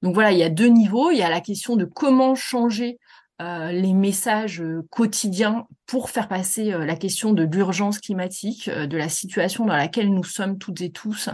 Donc 0.00 0.14
voilà, 0.14 0.30
il 0.32 0.38
y 0.38 0.44
a 0.44 0.50
deux 0.50 0.68
niveaux. 0.68 1.10
Il 1.10 1.18
y 1.18 1.22
a 1.22 1.28
la 1.28 1.40
question 1.40 1.76
de 1.76 1.84
comment 1.84 2.34
changer 2.34 2.98
euh, 3.42 3.72
les 3.72 3.92
messages 3.92 4.60
euh, 4.60 4.86
quotidiens 4.90 5.66
pour 5.86 6.08
faire 6.08 6.28
passer 6.28 6.72
euh, 6.72 6.84
la 6.84 6.94
question 6.94 7.32
de 7.32 7.42
l'urgence 7.42 7.98
climatique, 7.98 8.70
de 8.70 8.96
la 8.96 9.08
situation 9.08 9.66
dans 9.66 9.76
laquelle 9.76 10.14
nous 10.14 10.22
sommes 10.22 10.56
toutes 10.56 10.80
et 10.82 10.90
tous, 10.90 11.30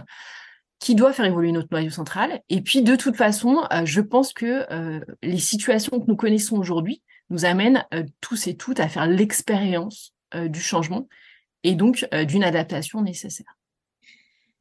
qui 0.79 0.95
doit 0.95 1.13
faire 1.13 1.25
évoluer 1.25 1.51
notre 1.51 1.67
noyau 1.69 1.91
central. 1.91 2.41
Et 2.49 2.61
puis, 2.61 2.81
de 2.81 2.95
toute 2.95 3.15
façon, 3.15 3.67
je 3.83 4.01
pense 4.01 4.33
que 4.33 4.65
les 5.21 5.37
situations 5.37 5.99
que 5.99 6.07
nous 6.07 6.15
connaissons 6.15 6.57
aujourd'hui 6.57 7.03
nous 7.29 7.45
amènent 7.45 7.85
tous 8.19 8.47
et 8.47 8.57
toutes 8.57 8.79
à 8.79 8.87
faire 8.87 9.05
l'expérience 9.05 10.15
du 10.33 10.59
changement 10.59 11.07
et 11.63 11.75
donc 11.75 12.07
d'une 12.25 12.43
adaptation 12.43 13.03
nécessaire. 13.03 13.55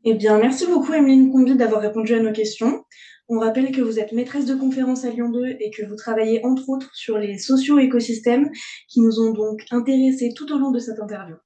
Eh 0.05 0.13
bien, 0.13 0.39
merci 0.39 0.67
beaucoup, 0.67 0.93
Emeline 0.93 1.33
Combi, 1.33 1.55
d'avoir 1.57 1.81
répondu 1.81 2.13
à 2.13 2.21
nos 2.21 2.33
questions. 2.33 2.85
On 3.33 3.39
rappelle 3.39 3.71
que 3.71 3.81
vous 3.81 4.01
êtes 4.01 4.11
maîtresse 4.11 4.45
de 4.45 4.57
conférence 4.57 5.05
à 5.05 5.11
Lyon 5.11 5.31
2 5.31 5.47
et 5.61 5.71
que 5.71 5.87
vous 5.87 5.95
travaillez 5.95 6.45
entre 6.45 6.69
autres 6.69 6.91
sur 6.97 7.17
les 7.17 7.39
socio-écosystèmes 7.39 8.51
qui 8.89 9.01
nous 9.01 9.21
ont 9.21 9.33
donc 9.33 9.65
intéressés 9.71 10.35
tout 10.35 10.53
au 10.53 10.59
long 10.59 10.73
de 10.73 10.81
cette 10.81 10.99
interview. 10.99 11.37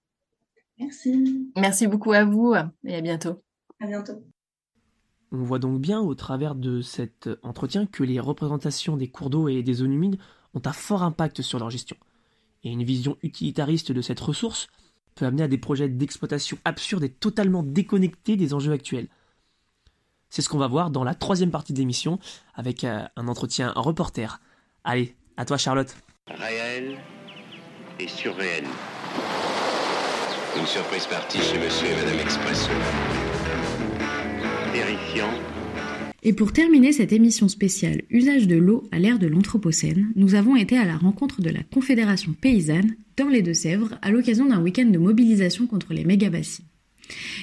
Merci. 0.79 1.51
Merci 1.57 1.87
beaucoup 1.87 2.13
à 2.13 2.25
vous 2.25 2.55
et 2.85 2.95
à 2.95 3.01
bientôt. 3.03 3.43
À 3.81 3.87
bientôt. 3.87 4.25
On 5.31 5.43
voit 5.43 5.59
donc 5.59 5.79
bien 5.79 6.01
au 6.01 6.15
travers 6.15 6.55
de 6.55 6.81
cet 6.81 7.29
entretien 7.43 7.85
que 7.85 8.03
les 8.03 8.19
représentations 8.19 8.97
des 8.97 9.09
cours 9.09 9.29
d'eau 9.29 9.49
et 9.49 9.63
des 9.63 9.75
zones 9.75 9.93
humides 9.93 10.19
ont 10.55 10.63
un 10.65 10.73
fort 10.73 11.03
impact 11.03 11.43
sur 11.43 11.59
leur 11.59 11.69
gestion. 11.69 11.97
Et 12.63 12.71
une 12.71 12.85
vision 12.85 13.19
utilitariste 13.23 13.93
de 13.93 14.01
cette 14.01 14.21
ressource 14.21 14.69
peut 15.15 15.27
amener 15.27 15.43
à 15.43 15.49
des 15.49 15.59
projets 15.59 15.91
d'exploitation 15.91 16.57
absurdes 16.65 17.05
et 17.05 17.11
totalement 17.11 17.63
déconnectés 17.63 18.37
des 18.37 18.55
enjeux 18.55 18.73
actuels. 18.73 19.09
C'est 20.35 20.43
ce 20.43 20.49
qu'on 20.49 20.59
va 20.59 20.67
voir 20.67 20.91
dans 20.91 21.05
la 21.05 21.15
troisième 21.15 21.53
partie 21.53 21.73
de 21.73 21.79
l'émission 21.79 22.19
avec 22.57 22.83
euh, 22.83 23.03
un 23.15 23.29
entretien 23.29 23.73
reporter. 23.77 24.41
Allez, 24.83 25.15
à 25.37 25.45
toi 25.45 25.57
Charlotte. 25.59 25.95
Réel 26.27 26.99
et 28.01 28.09
surréel. 28.09 28.65
Une 30.59 30.67
surprise 30.67 31.07
partie 31.07 31.39
chez 31.39 31.57
Monsieur 31.57 31.87
et 31.87 31.95
Madame 31.95 32.19
Expresso. 32.19 32.69
Terrifiant. 34.73 35.31
Et 36.25 36.33
pour 36.33 36.53
terminer 36.53 36.91
cette 36.91 37.13
émission 37.13 37.47
spéciale 37.47 38.03
Usage 38.11 38.49
de 38.49 38.57
l'eau 38.57 38.89
à 38.91 38.99
l'ère 38.99 39.21
de 39.21 39.29
l'Anthropocène, 39.29 40.11
nous 40.17 40.35
avons 40.35 40.57
été 40.57 40.77
à 40.77 40.85
la 40.85 40.97
rencontre 40.97 41.43
de 41.43 41.51
la 41.51 41.63
Confédération 41.63 42.33
paysanne 42.33 42.97
dans 43.17 43.29
les 43.29 43.43
Deux-Sèvres 43.43 43.95
à 44.03 44.11
l'occasion 44.11 44.47
d'un 44.47 44.61
week-end 44.61 44.87
de 44.87 44.99
mobilisation 44.99 45.69
contre 45.69 45.95
les 45.95 46.05
méga-bassines. 46.05 46.65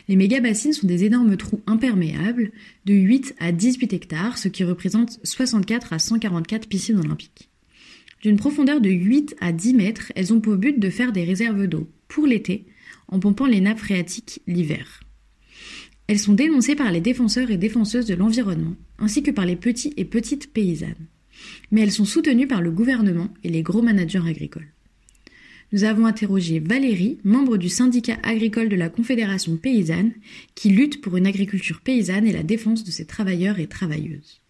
Les 0.08 0.16
méga-bassines 0.16 0.74
sont 0.74 0.88
des 0.88 1.04
énormes 1.04 1.38
trous 1.38 1.62
imperméables 1.68 2.52
de 2.86 2.94
8 2.94 3.36
à 3.40 3.52
18 3.52 3.94
hectares, 3.94 4.38
ce 4.38 4.48
qui 4.48 4.64
représente 4.64 5.20
64 5.24 5.94
à 5.94 6.00
144 6.00 6.68
piscines 6.68 7.00
olympiques. 7.00 7.50
D'une 8.22 8.38
profondeur 8.38 8.82
de 8.82 8.90
8 8.90 9.36
à 9.40 9.52
10 9.52 9.74
mètres, 9.74 10.12
elles 10.16 10.34
ont 10.34 10.42
pour 10.42 10.56
but 10.56 10.80
de 10.80 10.90
faire 10.90 11.12
des 11.12 11.24
réserves 11.24 11.68
d'eau 11.68 11.90
pour 12.08 12.28
l'été 12.28 12.66
en 13.08 13.20
pompant 13.20 13.48
les 13.48 13.62
nappes 13.62 13.80
phréatiques 13.80 14.42
l'hiver. 14.48 15.02
Elles 16.08 16.20
sont 16.20 16.34
dénoncées 16.34 16.76
par 16.76 16.92
les 16.92 17.02
défenseurs 17.02 17.52
et 17.52 17.58
défenseuses 17.58 18.06
de 18.06 18.16
l'environnement, 18.16 18.76
ainsi 19.00 19.24
que 19.24 19.32
par 19.32 19.46
les 19.46 19.56
petits 19.56 19.94
et 19.98 20.06
petites 20.06 20.52
paysannes. 20.52 21.08
Mais 21.72 21.82
elles 21.82 21.92
sont 21.92 22.06
soutenues 22.06 22.48
par 22.48 22.62
le 22.62 22.72
gouvernement 22.72 23.30
et 23.44 23.50
les 23.50 23.64
gros 23.64 23.82
managers 23.82 24.28
agricoles. 24.28 24.68
Nous 25.74 25.86
avons 25.86 26.06
interrogé 26.06 26.60
Valérie, 26.60 27.18
membre 27.24 27.56
du 27.56 27.70
syndicat 27.70 28.18
agricole 28.24 28.68
de 28.68 28.76
la 28.76 28.90
Confédération 28.90 29.56
paysanne, 29.56 30.12
qui 30.54 30.70
lutte 30.70 31.00
pour 31.00 31.16
une 31.16 31.26
agriculture 31.26 31.80
paysanne 31.80 32.28
et 32.28 32.34
la 32.34 32.44
défense 32.44 32.84
de 32.84 32.92
ses 32.92 33.06
travailleurs 33.06 33.58
et 33.58 33.68
travailleuses. 33.68 34.42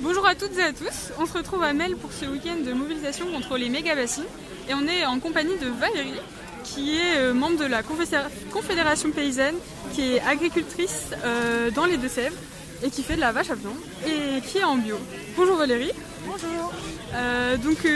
Bonjour 0.00 0.26
à 0.26 0.34
toutes 0.34 0.58
et 0.58 0.62
à 0.62 0.72
tous, 0.72 1.12
on 1.20 1.26
se 1.26 1.32
retrouve 1.32 1.62
à 1.62 1.72
Mel 1.72 1.94
pour 1.96 2.12
ce 2.12 2.26
week-end 2.26 2.58
de 2.66 2.72
mobilisation 2.72 3.30
contre 3.30 3.56
les 3.56 3.68
méga-bassines 3.68 4.24
et 4.68 4.74
on 4.74 4.86
est 4.88 5.06
en 5.06 5.20
compagnie 5.20 5.56
de 5.58 5.68
Valérie 5.68 6.20
qui 6.64 6.96
est 6.96 7.18
euh, 7.18 7.32
membre 7.32 7.60
de 7.60 7.64
la 7.64 7.84
Confédération 7.84 9.12
paysanne, 9.12 9.54
qui 9.94 10.14
est 10.14 10.20
agricultrice 10.20 11.10
euh, 11.24 11.70
dans 11.70 11.86
les 11.86 11.96
Deux-Sèvres 11.96 12.36
et 12.82 12.90
qui 12.90 13.04
fait 13.04 13.14
de 13.14 13.20
la 13.20 13.30
vache 13.30 13.50
à 13.50 13.54
viande 13.54 13.76
et 14.04 14.40
qui 14.40 14.58
est 14.58 14.64
en 14.64 14.76
bio. 14.76 14.96
Bonjour 15.36 15.56
Valérie. 15.56 15.92
Bonjour. 16.26 16.72
Euh, 17.14 17.56
donc 17.56 17.86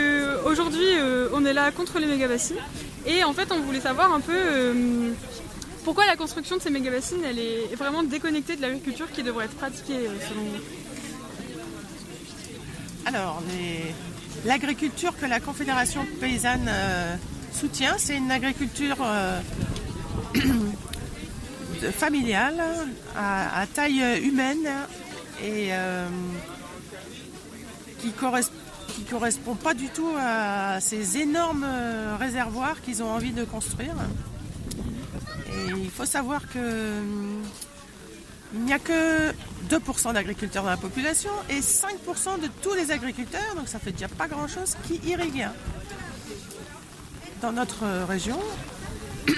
aujourd'hui 0.45 0.87
on 1.33 1.45
est 1.45 1.53
là 1.53 1.71
contre 1.71 1.99
les 1.99 2.07
méga-bassines 2.07 2.57
et 3.05 3.23
en 3.23 3.33
fait 3.33 3.51
on 3.51 3.59
voulait 3.59 3.81
savoir 3.81 4.13
un 4.13 4.21
peu 4.21 5.13
pourquoi 5.83 6.05
la 6.05 6.15
construction 6.15 6.57
de 6.57 6.61
ces 6.61 6.69
méga-bassines 6.69 7.23
elle 7.23 7.39
est 7.39 7.75
vraiment 7.75 8.03
déconnectée 8.03 8.55
de 8.55 8.61
l'agriculture 8.61 9.11
qui 9.11 9.23
devrait 9.23 9.45
être 9.45 9.55
pratiquée 9.55 10.07
selon 10.27 10.41
vous? 10.43 10.57
Alors 13.05 13.41
l'agriculture 14.45 15.13
que 15.19 15.25
la 15.25 15.39
Confédération 15.39 16.05
paysanne 16.19 16.69
soutient. 17.51 17.95
C'est 17.97 18.17
une 18.17 18.31
agriculture 18.31 18.97
euh, 19.01 19.39
familiale, 21.91 22.61
à, 23.15 23.65
taille 23.73 24.03
humaine 24.23 24.67
et 25.43 25.69
euh, 28.05 28.41
qui 28.87 29.01
ne 29.01 29.09
correspond 29.09 29.55
pas 29.55 29.73
du 29.73 29.89
tout 29.89 30.11
à 30.19 30.79
ces 30.81 31.17
énormes 31.17 31.65
réservoirs 32.19 32.81
qu'ils 32.81 33.01
ont 33.03 33.11
envie 33.11 33.31
de 33.31 33.43
construire. 33.43 33.95
Et 35.47 35.71
il 35.71 35.89
faut 35.89 36.05
savoir 36.05 36.49
que 36.49 36.59
il 38.53 38.65
n'y 38.65 38.73
a 38.73 38.79
que 38.79 39.31
2% 39.69 40.13
d'agriculteurs 40.13 40.63
dans 40.63 40.69
la 40.69 40.77
population 40.77 41.31
et 41.49 41.61
5% 41.61 42.41
de 42.41 42.49
tous 42.61 42.73
les 42.73 42.91
agriculteurs, 42.91 43.55
donc 43.55 43.69
ça 43.69 43.79
fait 43.79 43.93
déjà 43.93 44.09
pas 44.09 44.27
grand-chose, 44.27 44.75
qui 44.85 44.99
irriguent 45.07 45.47
dans 47.41 47.53
notre 47.53 47.85
région. 48.07 48.39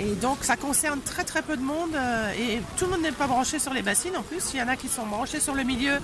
Et 0.00 0.14
donc 0.14 0.38
ça 0.44 0.56
concerne 0.56 1.00
très 1.02 1.24
très 1.24 1.42
peu 1.42 1.58
de 1.58 1.62
monde 1.62 1.94
euh, 1.94 2.32
et 2.32 2.60
tout 2.78 2.86
le 2.86 2.92
monde 2.92 3.02
n'est 3.02 3.12
pas 3.12 3.26
branché 3.26 3.58
sur 3.58 3.74
les 3.74 3.82
bassines 3.82 4.16
en 4.16 4.22
plus. 4.22 4.42
Il 4.54 4.58
y 4.58 4.62
en 4.62 4.68
a 4.68 4.76
qui 4.76 4.88
sont 4.88 5.04
branchés 5.04 5.40
sur 5.40 5.54
le 5.54 5.62
milieu, 5.62 5.98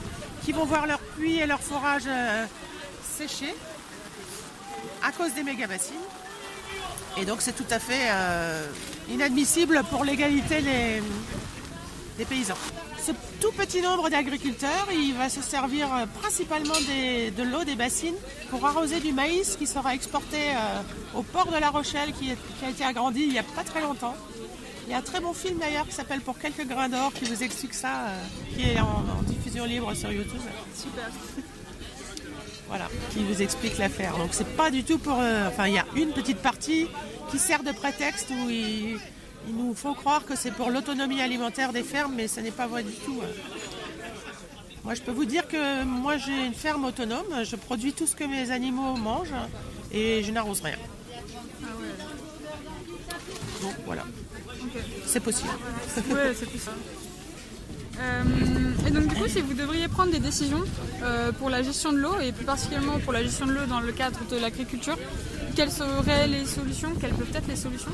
qui 0.47 0.53
vont 0.53 0.65
voir 0.65 0.87
leur 0.87 1.01
puits 1.01 1.41
et 1.41 1.47
leur 1.47 1.61
forage 1.61 2.05
euh, 2.07 2.45
sécher 3.19 3.53
à 5.03 5.11
cause 5.11 5.35
des 5.35 5.43
méga 5.43 5.67
bassines. 5.67 5.97
Et 7.19 7.25
donc 7.25 7.43
c'est 7.43 7.57
tout 7.57 7.67
à 7.69 7.81
fait 7.81 8.07
euh, 8.09 8.65
inadmissible 9.11 9.83
pour 9.91 10.05
l'égalité 10.05 10.63
des 10.63 12.25
paysans 12.25 12.55
ce 12.99 13.13
tout 13.41 13.53
petit 13.53 13.83
nombre 13.83 14.11
d'agriculteurs, 14.11 14.89
il 14.93 15.15
va 15.15 15.29
se 15.29 15.41
servir 15.41 15.95
euh, 15.95 16.07
principalement 16.21 16.75
de 16.75 17.43
l'eau 17.45 17.63
des 17.63 17.77
bassines 17.77 18.17
pour 18.51 18.67
arroser 18.67 18.99
du 18.99 19.13
maïs 19.13 19.55
qui 19.57 19.65
sera 19.65 19.95
exporté 19.95 20.39
au 21.15 21.23
port 21.23 21.47
de 21.47 21.57
La 21.57 21.71
Rochelle 21.71 22.13
qui, 22.13 22.33
a 22.33 22.69
été 22.69 22.83
agrandi 22.83 23.23
il 23.23 23.31
n'y 23.31 23.39
a 23.39 23.45
pas 23.45 23.63
très 23.63 23.81
longtemps. 23.81 24.17
Il 24.87 24.91
y 24.91 24.95
a 24.95 24.99
un 24.99 25.03
très 25.03 25.21
bon 25.21 25.33
film 25.35 25.59
d'ailleurs 25.59 25.87
qui 25.87 25.95
s'appelle 25.95 26.21
Pour 26.21 26.37
quelques 26.39 26.67
grains 26.67 26.89
d'or 26.89 27.13
qui 27.13 27.27
vous 27.27 27.45
explique 27.45 27.75
ça, 27.75 28.07
qui 28.57 28.71
est 28.71 28.81
en, 28.81 29.05
libre 29.65 29.95
sur 29.95 30.13
YouTube. 30.13 30.41
Super. 30.75 31.11
Voilà, 32.69 32.89
qui 33.13 33.23
vous 33.23 33.41
explique 33.43 33.79
l'affaire. 33.79 34.17
Donc 34.19 34.31
c'est 34.33 34.57
pas 34.57 34.71
du 34.71 34.83
tout 34.83 34.99
pour. 34.99 35.19
enfin, 35.47 35.69
il 35.69 35.75
y 35.75 35.79
a 35.79 35.87
une 35.95 36.13
petite 36.13 36.39
partie 36.39 36.89
qui 37.31 37.39
sert 37.39 37.63
de 37.63 37.73
prétexte 37.73 38.31
où 38.31 38.51
il 38.51 38.99
il 39.49 39.55
nous 39.55 39.75
faut 39.75 39.95
croire 39.95 40.25
que 40.25 40.35
c'est 40.35 40.51
pour 40.51 40.71
l'autonomie 40.71 41.21
alimentaire 41.21 41.73
des 41.73 41.85
fermes, 41.85 42.15
mais 42.17 42.27
ce 42.27 42.41
n'est 42.41 42.51
pas 42.51 42.67
vrai 42.67 42.83
du 42.83 42.93
tout. 42.93 43.21
Hein. 43.23 43.29
Moi, 44.83 44.95
je 44.95 45.03
peux 45.03 45.13
vous 45.13 45.25
dire 45.25 45.47
que 45.47 45.85
moi, 45.85 46.17
j'ai 46.17 46.47
une 46.47 46.55
ferme 46.55 46.85
autonome. 46.85 47.45
Je 47.45 47.57
produis 47.57 47.93
tout 47.93 48.07
ce 48.07 48.17
que 48.17 48.25
mes 48.25 48.51
animaux 48.51 48.97
mangent 48.97 49.35
et 49.93 50.23
je 50.25 50.33
n'arrose 50.33 50.61
rien. 50.63 50.77
Ah 51.63 51.67
Donc 53.63 53.75
voilà. 53.85 54.05
C'est 55.07 55.21
possible. 55.21 55.51
C'est 55.89 56.03
possible. 56.03 56.73
Euh, 57.99 58.87
et 58.87 58.91
donc 58.91 59.09
du 59.09 59.15
coup, 59.15 59.27
si 59.27 59.41
vous 59.41 59.55
devriez 59.55 59.89
prendre 59.89 60.13
des 60.13 60.19
décisions 60.19 60.63
euh, 61.03 61.33
pour 61.33 61.51
la 61.51 61.63
gestion 61.63 61.93
de 61.93 61.99
l'eau 61.99 62.19
et 62.21 62.33
plus 62.33 62.45
particulièrement 62.45 62.99
pour 62.99 63.13
la 63.13 63.23
gestion 63.23 63.47
de 63.47 63.53
l'eau 63.53 63.67
dans 63.67 63.81
le 63.81 63.93
cadre 63.93 64.21
de 64.31 64.37
l'agriculture, 64.37 64.97
quelles 65.55 65.71
seraient 65.71 66.27
les 66.27 66.45
solutions 66.45 66.93
Quelles 67.01 67.15
peuvent 67.15 67.35
être 67.35 67.49
les 67.49 67.57
solutions? 67.57 67.91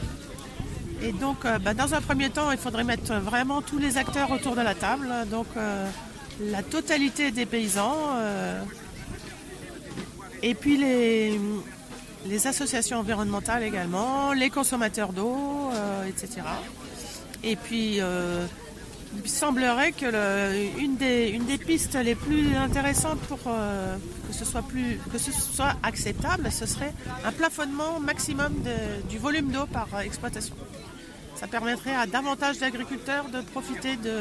Et 1.03 1.13
donc, 1.13 1.45
euh, 1.45 1.59
bah, 1.59 1.75
dans 1.75 1.95
un 1.95 2.01
premier 2.01 2.31
temps, 2.31 2.51
il 2.51 2.59
faudrait 2.59 2.85
mettre 2.85 3.15
vraiment 3.15 3.63
tous 3.63 3.79
les 3.79 3.97
acteurs 3.97 4.31
autour 4.31 4.55
de 4.55 4.61
la 4.61 4.75
table. 4.75 5.09
Donc, 5.31 5.47
euh, 5.57 5.89
la 6.41 6.63
totalité 6.63 7.31
des 7.31 7.47
paysans. 7.47 7.97
Et 10.43 10.55
puis 10.55 10.77
les, 10.77 12.47
associations 12.47 12.99
environnementales 12.99 13.63
également, 13.63 14.33
les 14.33 14.51
consommateurs 14.51 15.13
d'eau, 15.13 15.71
etc. 16.09 16.43
Et 17.45 17.55
puis, 17.55 18.01
il 19.15 19.29
semblerait 19.31 19.93
que 19.93 20.79
une, 20.79 20.97
des, 20.97 21.29
une, 21.29 21.45
des, 21.45 21.59
pistes 21.59 21.95
les 21.95 22.15
plus 22.15 22.57
intéressantes 22.57 23.21
pour 23.21 23.39
que, 23.43 24.33
ce 24.33 24.45
soit 24.45 24.63
plus, 24.63 24.99
que 25.13 25.19
ce 25.19 25.33
soit 25.33 25.75
acceptable, 25.83 26.51
ce 26.51 26.67
serait 26.67 26.93
un 27.25 27.33
plafonnement 27.33 28.01
maximum 28.01 28.53
du 29.09 29.19
volume 29.19 29.51
d'eau 29.51 29.67
par 29.67 30.01
exploitation. 30.01 30.55
Ça 31.35 31.47
permettrait 31.47 31.95
à 31.95 32.07
davantage 32.07 32.59
d'agriculteurs 32.59 33.27
de 33.29 33.41
profiter 33.41 33.97
de, 33.97 34.19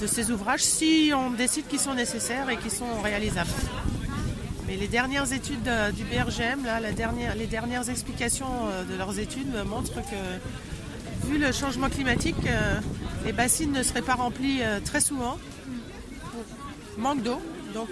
de 0.00 0.06
ces 0.06 0.30
ouvrages 0.30 0.62
si 0.62 1.12
on 1.14 1.30
décide 1.30 1.66
qu'ils 1.66 1.80
sont 1.80 1.94
nécessaires 1.94 2.48
et 2.50 2.56
qu'ils 2.56 2.70
sont 2.70 3.00
réalisables. 3.02 3.50
Mais 4.68 4.76
les 4.76 4.86
dernières 4.86 5.32
études 5.32 5.70
du 5.96 6.04
BRGM, 6.04 6.64
là, 6.66 6.78
les 6.78 7.46
dernières 7.46 7.88
explications 7.88 8.68
euh, 8.68 8.84
de 8.84 8.98
leurs 8.98 9.18
études 9.18 9.50
montrent 9.64 10.02
que, 10.02 11.26
vu 11.26 11.38
le 11.38 11.52
changement 11.52 11.88
climatique, 11.88 12.36
euh, 12.46 12.78
les 13.24 13.32
bassines 13.32 13.72
ne 13.72 13.82
seraient 13.82 14.02
pas 14.02 14.14
remplies 14.14 14.62
euh, 14.62 14.80
très 14.84 15.00
souvent, 15.00 15.38
manque 16.96 17.22
d'eau. 17.22 17.40
Donc 17.74 17.90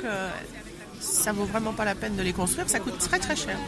ça 1.01 1.33
vaut 1.33 1.45
vraiment 1.45 1.73
pas 1.73 1.85
la 1.85 1.95
peine 1.95 2.17
de 2.17 2.23
les 2.23 2.33
construire, 2.33 2.69
ça 2.69 2.81
coûte 2.81 2.99
très 2.99 3.19
très 3.19 3.37
cher. 3.37 3.59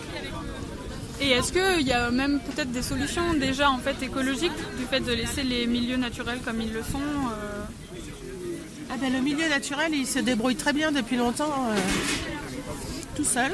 Et 1.20 1.30
est-ce 1.30 1.52
qu'il 1.52 1.86
y 1.86 1.92
a 1.92 2.10
même 2.10 2.40
peut-être 2.40 2.70
des 2.70 2.82
solutions 2.82 3.34
déjà 3.34 3.70
en 3.70 3.78
fait 3.78 4.00
écologiques 4.02 4.52
du 4.78 4.84
fait 4.84 5.00
de 5.00 5.12
laisser 5.12 5.42
les 5.42 5.66
milieux 5.66 5.96
naturels 5.96 6.38
comme 6.44 6.60
ils 6.60 6.72
le 6.72 6.82
sont 6.82 6.98
euh 6.98 7.64
ah 8.90 8.94
ben, 9.00 9.12
Le 9.12 9.20
milieu 9.20 9.48
naturel 9.48 9.92
il 9.92 10.06
se 10.06 10.20
débrouille 10.20 10.56
très 10.56 10.72
bien 10.72 10.92
depuis 10.92 11.16
longtemps 11.16 11.70
euh, 11.70 11.76
tout 13.16 13.24
seul. 13.24 13.50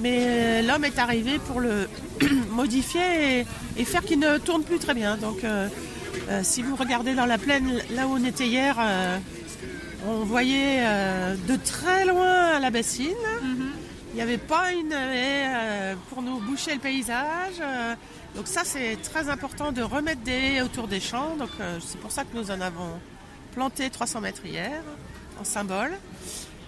Mais 0.00 0.24
euh, 0.26 0.62
l'homme 0.62 0.84
est 0.84 0.98
arrivé 0.98 1.38
pour 1.46 1.60
le 1.60 1.88
modifier 2.52 3.44
et, 3.76 3.84
faire 3.84 4.02
qu'il 4.02 4.18
ne 4.18 4.38
tourne 4.38 4.62
plus 4.62 4.78
très 4.78 4.94
bien. 4.94 5.16
Donc 5.16 5.44
si 6.42 6.62
vous 6.62 6.76
regardez 6.76 7.14
dans 7.14 7.26
la 7.26 7.38
plaine 7.38 7.80
là 7.90 8.06
où 8.06 8.12
on 8.12 8.24
était 8.24 8.46
hier, 8.46 8.76
on 10.06 10.24
voyait 10.24 10.80
de 11.48 11.56
très 11.56 12.04
loin 12.04 12.58
la 12.58 12.70
bassine. 12.70 13.14
Mhm. 13.42 13.70
Il 14.12 14.16
n'y 14.16 14.22
avait 14.22 14.38
pas 14.38 14.72
une 14.72 14.92
haie 14.92 15.46
euh, 15.46 15.94
pour 16.08 16.22
nous 16.22 16.40
boucher 16.40 16.74
le 16.74 16.80
paysage. 16.80 17.60
euh, 17.60 17.94
donc 18.34 18.48
ça, 18.48 18.62
c'est 18.64 18.96
très 18.96 19.28
important 19.28 19.70
de 19.70 19.82
remettre 19.82 20.22
des 20.22 20.32
haies 20.32 20.62
autour 20.62 20.88
des 20.88 20.98
champs. 20.98 21.36
Donc 21.36 21.50
euh, 21.60 21.78
c'est 21.86 22.00
pour 22.00 22.10
ça 22.10 22.24
que 22.24 22.34
nous 22.34 22.50
en 22.50 22.60
avons 22.60 22.98
planté 23.52 23.90
300 23.90 24.22
mètres 24.22 24.44
hier, 24.46 24.82
en 25.40 25.44
symbole. 25.44 25.92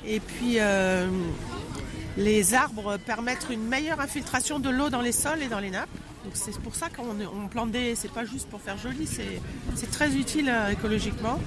Et 0.07 0.21
puis 0.21 0.57
euh, 0.59 1.09
les 2.17 2.55
arbres 2.55 2.99
permettent 2.99 3.47
une 3.51 3.67
meilleure 3.67 4.01
infiltration 4.01 4.59
de 4.59 4.69
l'eau 4.69 4.91
dans 4.91 5.01
les 5.03 5.13
sols 5.13 5.43
et 5.43 5.49
dans 5.49 5.61
les 5.61 5.71
nappes. 5.71 5.89
Donc 6.25 6.33
c'est 6.35 6.59
pour 6.61 6.75
ça 6.75 6.89
qu'on 6.91 7.17
on 7.45 7.49
plante 7.49 7.71
des. 7.71 7.95
C'est 7.95 8.13
pas 8.13 8.25
juste 8.25 8.49
pour 8.49 8.61
faire 8.61 8.77
joli, 8.79 9.07
c'est 9.07 9.41
c'est 9.75 9.91
très 9.91 10.15
utile 10.15 10.49
euh, 10.51 10.69
écologiquement 10.71 11.41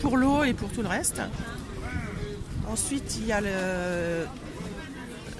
pour 0.00 0.16
l'eau 0.16 0.42
et 0.44 0.54
pour 0.54 0.70
tout 0.70 0.82
le 0.82 0.88
reste. 0.88 1.20
Ensuite, 2.68 3.18
il 3.20 3.26
y 3.26 3.32
a 3.32 3.40
le, 3.40 4.26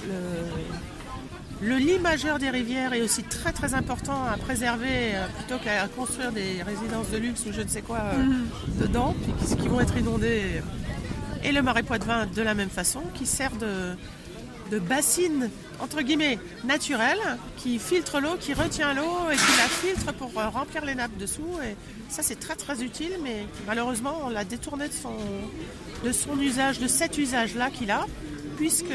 le, 0.08 1.68
le 1.68 1.76
lit 1.76 1.98
majeur 1.98 2.38
des 2.38 2.50
rivières 2.50 2.92
est 2.92 3.02
aussi 3.02 3.22
très 3.22 3.52
très 3.52 3.74
important 3.74 4.24
à 4.24 4.36
préserver 4.36 5.14
euh, 5.14 5.26
plutôt 5.38 5.62
qu'à 5.62 5.86
construire 5.88 6.32
des 6.32 6.62
résidences 6.62 7.08
de 7.10 7.16
luxe 7.18 7.44
ou 7.46 7.52
je 7.52 7.62
ne 7.62 7.68
sais 7.68 7.82
quoi 7.82 7.98
euh, 8.00 8.22
Mhm. 8.24 8.46
dedans, 8.80 9.14
puis 9.22 9.32
qui, 9.46 9.56
qui 9.56 9.68
vont 9.68 9.80
être 9.80 9.96
inondées. 9.96 10.60
Et 11.44 11.52
le 11.52 11.62
marais 11.62 11.82
Poitevin 11.82 12.26
de 12.26 12.42
la 12.42 12.54
même 12.54 12.68
façon, 12.68 13.00
qui 13.14 13.24
sert 13.26 13.52
de, 13.56 13.94
de 14.70 14.78
bassine 14.78 15.48
entre 15.82 16.02
guillemets 16.02 16.38
naturelle, 16.64 17.20
qui 17.56 17.78
filtre 17.78 18.20
l'eau, 18.20 18.36
qui 18.38 18.54
retient 18.54 18.94
l'eau 18.94 19.30
et 19.30 19.36
qui 19.36 19.56
la 19.56 19.68
filtre 19.68 20.12
pour 20.14 20.38
euh, 20.38 20.48
remplir 20.48 20.84
les 20.84 20.94
nappes 20.94 21.16
dessous. 21.16 21.58
Et 21.64 21.76
ça 22.08 22.22
c'est 22.22 22.38
très 22.38 22.56
très 22.56 22.82
utile, 22.82 23.12
mais 23.22 23.46
malheureusement 23.66 24.20
on 24.24 24.28
l'a 24.28 24.44
détourné 24.44 24.86
de 24.88 26.12
son, 26.12 26.38
usage, 26.40 26.78
de 26.78 26.88
cet 26.88 27.18
usage-là 27.18 27.70
qu'il 27.70 27.90
a, 27.90 28.06
puisque 28.56 28.94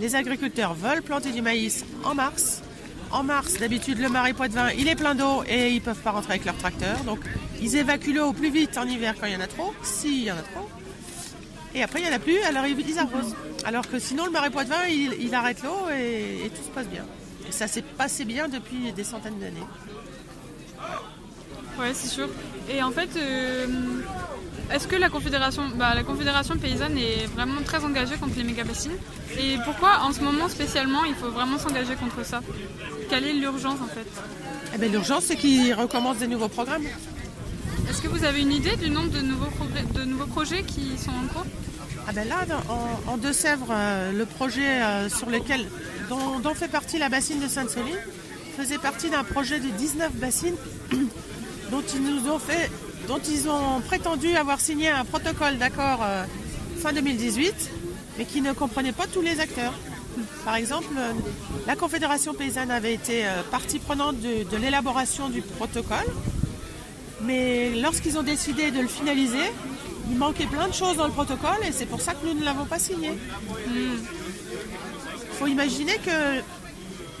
les 0.00 0.14
agriculteurs 0.14 0.74
veulent 0.74 1.02
planter 1.02 1.32
du 1.32 1.42
maïs 1.42 1.84
en 2.04 2.14
mars. 2.14 2.62
En 3.10 3.22
mars, 3.22 3.54
d'habitude, 3.58 4.00
le 4.00 4.08
marais 4.08 4.32
Poitevin, 4.32 4.70
il 4.76 4.88
est 4.88 4.96
plein 4.96 5.14
d'eau 5.14 5.44
et 5.48 5.70
ils 5.70 5.80
peuvent 5.80 6.00
pas 6.00 6.10
rentrer 6.10 6.32
avec 6.32 6.44
leur 6.44 6.56
tracteur. 6.56 6.98
Donc, 7.04 7.20
ils 7.62 7.76
évacuent 7.76 8.12
l'eau 8.12 8.32
plus 8.32 8.50
vite 8.50 8.76
en 8.76 8.88
hiver 8.88 9.14
quand 9.20 9.26
il 9.26 9.34
y 9.34 9.36
en 9.36 9.40
a 9.40 9.46
trop, 9.46 9.72
s'il 9.84 10.24
y 10.24 10.32
en 10.32 10.36
a 10.36 10.42
trop. 10.42 10.68
Et 11.74 11.82
après, 11.82 12.00
il 12.00 12.06
n'y 12.06 12.12
en 12.12 12.14
a 12.16 12.18
plus, 12.20 12.40
alors 12.42 12.66
ils 12.66 12.98
arrosent. 12.98 13.34
Alors 13.64 13.88
que 13.88 13.98
sinon, 13.98 14.26
le 14.26 14.30
marais 14.30 14.50
Poitevin, 14.50 14.86
il, 14.88 15.14
il 15.20 15.34
arrête 15.34 15.62
l'eau 15.62 15.88
et, 15.92 16.46
et 16.46 16.50
tout 16.50 16.62
se 16.62 16.68
passe 16.70 16.86
bien. 16.88 17.04
Et 17.48 17.52
ça 17.52 17.66
s'est 17.66 17.82
passé 17.82 18.24
bien 18.24 18.48
depuis 18.48 18.92
des 18.92 19.04
centaines 19.04 19.38
d'années. 19.38 19.66
Ouais, 21.78 21.92
c'est 21.92 22.08
sûr. 22.08 22.28
Et 22.70 22.82
en 22.82 22.92
fait, 22.92 23.10
euh, 23.16 23.66
est-ce 24.72 24.86
que 24.86 24.94
la 24.94 25.08
Confédération, 25.08 25.64
bah, 25.74 25.94
la 25.94 26.04
Confédération 26.04 26.56
paysanne 26.56 26.96
est 26.96 27.26
vraiment 27.34 27.60
très 27.64 27.84
engagée 27.84 28.14
contre 28.16 28.36
les 28.36 28.44
méga-bassines 28.44 28.96
Et 29.36 29.56
pourquoi, 29.64 30.00
en 30.02 30.12
ce 30.12 30.20
moment 30.20 30.48
spécialement, 30.48 31.04
il 31.04 31.14
faut 31.14 31.30
vraiment 31.30 31.58
s'engager 31.58 31.96
contre 31.96 32.24
ça? 32.24 32.40
Quelle 33.10 33.26
est 33.26 33.32
l'urgence 33.32 33.80
en 33.82 33.86
fait? 33.92 34.06
Eh 34.74 34.78
ben, 34.78 34.90
L'urgence, 34.90 35.24
c'est 35.24 35.36
qu'ils 35.36 35.74
recommencent 35.74 36.18
des 36.18 36.28
nouveaux 36.28 36.48
programmes. 36.48 36.84
Est-ce 37.94 38.02
que 38.02 38.08
vous 38.08 38.24
avez 38.24 38.40
une 38.40 38.50
idée 38.50 38.74
du 38.74 38.90
nombre 38.90 39.10
de 39.10 39.20
nouveaux, 39.20 40.26
projets 40.26 40.64
qui 40.64 40.98
sont 40.98 41.12
en 41.12 41.32
cours? 41.32 41.46
Ah 42.08 42.12
ben 42.12 42.26
là, 42.26 42.38
en, 43.06 43.16
Deux-Sèvres, 43.18 43.68
euh, 43.70 44.10
le 44.10 44.26
projet 44.26 44.82
euh, 44.82 45.08
sur 45.08 45.30
lequel, 45.30 45.64
dont, 46.08 46.54
fait 46.54 46.66
partie 46.66 46.98
la 46.98 47.08
bassine 47.08 47.38
de 47.38 47.46
Sainte-Soline 47.46 48.00
faisait 48.56 48.78
partie 48.78 49.10
d'un 49.10 49.22
projet 49.22 49.60
de 49.60 49.68
19 49.68 50.12
bassines 50.14 50.56
dont 51.70 51.84
ils 51.94 52.02
nous 52.02 52.28
ont 52.28 52.40
fait, 52.40 52.68
dont 53.06 53.20
ils 53.20 53.48
ont 53.48 53.80
prétendu 53.86 54.34
avoir 54.34 54.58
signé 54.58 54.88
un 54.88 55.04
protocole 55.04 55.56
d'accord 55.58 56.00
euh, 56.02 56.24
fin 56.80 56.92
2018, 56.92 57.70
mais 58.18 58.24
qui 58.24 58.40
ne 58.40 58.52
comprenait 58.52 58.90
pas 58.90 59.06
tous 59.06 59.22
les 59.22 59.38
acteurs. 59.38 59.74
Par 60.44 60.56
exemple, 60.56 60.94
la 61.68 61.76
Confédération 61.76 62.34
paysanne 62.34 62.72
avait 62.72 62.94
été 62.94 63.24
partie 63.52 63.78
prenante 63.78 64.16
de 64.20 64.56
l'élaboration 64.56 65.28
du 65.28 65.42
protocole, 65.42 66.06
mais 67.22 67.70
lorsqu'ils 67.80 68.18
ont 68.18 68.22
décidé 68.22 68.70
de 68.70 68.80
le 68.80 68.88
finaliser, 68.88 69.52
il 70.10 70.16
manquait 70.16 70.46
plein 70.46 70.68
de 70.68 70.74
choses 70.74 70.96
dans 70.96 71.06
le 71.06 71.12
protocole 71.12 71.58
et 71.66 71.72
c'est 71.72 71.86
pour 71.86 72.00
ça 72.00 72.12
que 72.14 72.26
nous 72.26 72.34
ne 72.34 72.44
l'avons 72.44 72.66
pas 72.66 72.78
signé. 72.78 73.10
Il 73.68 73.98
faut 75.32 75.46
imaginer 75.46 75.94
que 75.98 76.40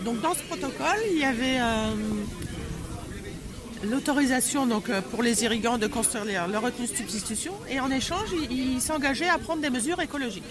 donc 0.04 0.20
dans 0.20 0.34
ce 0.34 0.42
protocole, 0.42 0.98
il 1.10 1.18
y 1.18 1.24
avait 1.24 1.58
euh, 1.60 1.94
l'autorisation 3.84 4.66
donc 4.66 4.90
euh, 4.90 5.00
pour 5.00 5.22
les 5.22 5.44
irrigants 5.44 5.78
de 5.78 5.86
construire 5.86 6.24
leur, 6.24 6.48
leur 6.48 6.62
retenue 6.62 6.86
de 6.86 6.94
substitution 6.94 7.54
et 7.70 7.80
en 7.80 7.90
échange, 7.90 8.28
ils 8.50 8.80
s'engageaient 8.80 9.28
à 9.28 9.38
prendre 9.38 9.62
des 9.62 9.70
mesures 9.70 10.00
écologiques. 10.00 10.44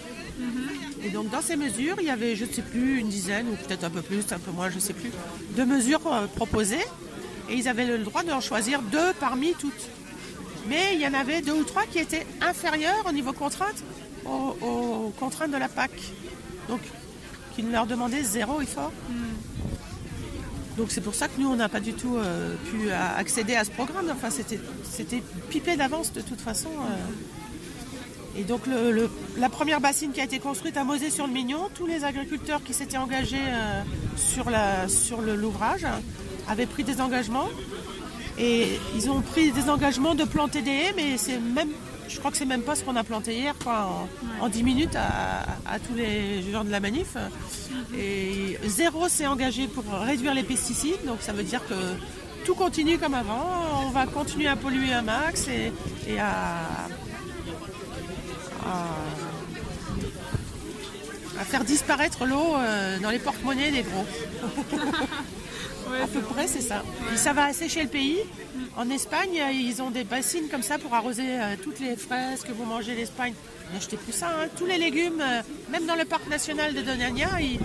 Et 1.04 1.10
donc 1.10 1.30
dans 1.30 1.42
ces 1.42 1.56
mesures, 1.56 1.96
il 2.00 2.06
y 2.06 2.10
avait, 2.10 2.34
je 2.34 2.46
ne 2.46 2.50
sais 2.50 2.62
plus, 2.62 2.98
une 2.98 3.08
dizaine 3.08 3.46
ou 3.48 3.56
peut-être 3.56 3.84
un 3.84 3.90
peu 3.90 4.02
plus, 4.02 4.24
un 4.32 4.38
peu 4.38 4.50
moins, 4.50 4.70
je 4.70 4.76
ne 4.76 4.80
sais 4.80 4.94
plus, 4.94 5.10
de 5.56 5.64
mesures 5.64 6.00
euh, 6.06 6.26
proposées 6.34 6.84
et 7.48 7.54
ils 7.56 7.68
avaient 7.68 7.86
le 7.86 7.98
droit 7.98 8.22
d'en 8.22 8.40
choisir 8.40 8.80
deux 8.82 9.12
parmi 9.20 9.52
toutes. 9.54 9.88
Mais 10.68 10.94
il 10.94 11.00
y 11.00 11.06
en 11.06 11.14
avait 11.14 11.42
deux 11.42 11.52
ou 11.52 11.64
trois 11.64 11.84
qui 11.84 11.98
étaient 11.98 12.26
inférieures 12.40 13.04
au 13.08 13.12
niveau 13.12 13.32
contrainte 13.32 13.82
aux, 14.24 14.56
aux 14.62 15.10
contraintes 15.18 15.50
de 15.50 15.58
la 15.58 15.68
PAC. 15.68 15.90
Donc, 16.68 16.80
qui 17.54 17.62
leur 17.62 17.86
demandaient 17.86 18.22
zéro 18.22 18.60
effort. 18.62 18.90
Donc 20.76 20.90
c'est 20.90 21.00
pour 21.02 21.14
ça 21.14 21.28
que 21.28 21.40
nous, 21.40 21.48
on 21.48 21.54
n'a 21.56 21.68
pas 21.68 21.78
du 21.80 21.92
tout 21.92 22.16
euh, 22.16 22.54
pu 22.70 22.90
accéder 22.90 23.54
à 23.54 23.64
ce 23.64 23.70
programme. 23.70 24.06
Enfin, 24.10 24.28
c'était, 24.30 24.58
pipé 25.50 25.76
d'avance 25.76 26.12
de 26.12 26.20
toute 26.20 26.40
façon. 26.40 26.68
euh. 26.70 28.40
Et 28.40 28.42
donc 28.42 28.66
le- 28.66 28.90
le- 28.90 29.10
la 29.36 29.48
première 29.48 29.80
bassine 29.80 30.10
qui 30.10 30.20
a 30.20 30.24
été 30.24 30.40
construite 30.40 30.76
à 30.76 30.82
Mosée-sur-le-Mignon, 30.82 31.68
tous 31.74 31.86
les 31.86 32.02
agriculteurs 32.02 32.60
qui 32.64 32.74
s'étaient 32.74 32.96
engagés 32.96 33.36
euh, 33.46 33.82
sur, 34.88 35.20
l'ouvrage 35.20 35.86
avaient 36.48 36.66
pris 36.66 36.84
des 36.84 37.00
engagements. 37.00 37.48
Et 38.38 38.78
ils 38.96 39.08
ont 39.10 39.20
pris 39.20 39.52
des 39.52 39.70
engagements 39.70 40.14
de 40.14 40.24
planter 40.24 40.60
des 40.62 40.70
haies, 40.70 40.92
mais 40.96 41.16
c'est 41.16 41.38
même, 41.38 41.68
je 42.08 42.18
crois 42.18 42.32
que 42.32 42.36
c'est 42.36 42.44
même 42.44 42.62
pas 42.62 42.74
ce 42.74 42.82
qu'on 42.82 42.96
a 42.96 43.04
planté 43.04 43.32
hier, 43.36 43.54
quoi, 43.62 43.88
en, 44.40 44.44
en 44.44 44.48
10 44.48 44.62
minutes 44.64 44.96
à, 44.96 45.42
à 45.72 45.78
tous 45.78 45.94
les 45.94 46.42
gens 46.50 46.64
de 46.64 46.70
la 46.70 46.80
manif. 46.80 47.16
Et 47.96 48.58
zéro 48.66 49.08
s'est 49.08 49.28
engagé 49.28 49.68
pour 49.68 49.84
réduire 50.00 50.34
les 50.34 50.42
pesticides, 50.42 51.04
donc 51.06 51.18
ça 51.20 51.32
veut 51.32 51.44
dire 51.44 51.60
que 51.68 51.74
tout 52.44 52.54
continue 52.56 52.98
comme 52.98 53.14
avant. 53.14 53.46
On 53.86 53.90
va 53.90 54.06
continuer 54.06 54.48
à 54.48 54.56
polluer 54.56 54.92
un 54.92 55.02
max 55.02 55.46
et, 55.46 55.72
et 56.08 56.18
à, 56.18 56.88
à, 58.66 58.86
à 61.40 61.44
faire 61.44 61.62
disparaître 61.64 62.24
l'eau 62.26 62.56
euh, 62.56 62.98
dans 62.98 63.10
les 63.10 63.20
porte-monnaies 63.20 63.70
des 63.70 63.82
gros. 63.82 64.06
à 66.02 66.06
peu 66.06 66.20
près, 66.20 66.46
c'est 66.46 66.60
ça. 66.60 66.82
Et 67.12 67.16
ça 67.16 67.32
va 67.32 67.44
assécher 67.44 67.82
le 67.82 67.88
pays. 67.88 68.18
En 68.76 68.88
Espagne, 68.90 69.40
ils 69.52 69.80
ont 69.82 69.90
des 69.90 70.04
bassines 70.04 70.48
comme 70.50 70.62
ça 70.62 70.78
pour 70.78 70.94
arroser 70.94 71.22
euh, 71.26 71.54
toutes 71.62 71.80
les 71.80 71.96
fraises 71.96 72.42
que 72.42 72.52
vous 72.52 72.64
mangez 72.64 72.94
l'Espagne. 72.94 73.34
N'achetez 73.72 73.96
plus 73.96 74.12
ça. 74.12 74.28
hein. 74.28 74.48
Tous 74.56 74.66
les 74.66 74.78
légumes, 74.78 75.20
euh, 75.20 75.42
même 75.70 75.86
dans 75.86 75.94
le 75.94 76.04
parc 76.04 76.28
national 76.28 76.74
de 76.74 76.82
Doñana, 76.82 77.40
il 77.40 77.58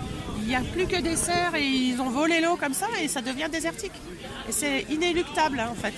n'y 0.46 0.54
a 0.54 0.60
plus 0.60 0.86
que 0.86 1.00
des 1.00 1.16
serres 1.16 1.54
et 1.56 1.64
ils 1.66 2.00
ont 2.00 2.10
volé 2.10 2.40
l'eau 2.40 2.56
comme 2.56 2.74
ça 2.74 2.86
et 3.02 3.08
ça 3.08 3.20
devient 3.20 3.48
désertique. 3.50 3.92
Et 4.48 4.52
c'est 4.52 4.86
inéluctable 4.90 5.60
hein, 5.60 5.68
en 5.70 5.74
fait. 5.74 5.94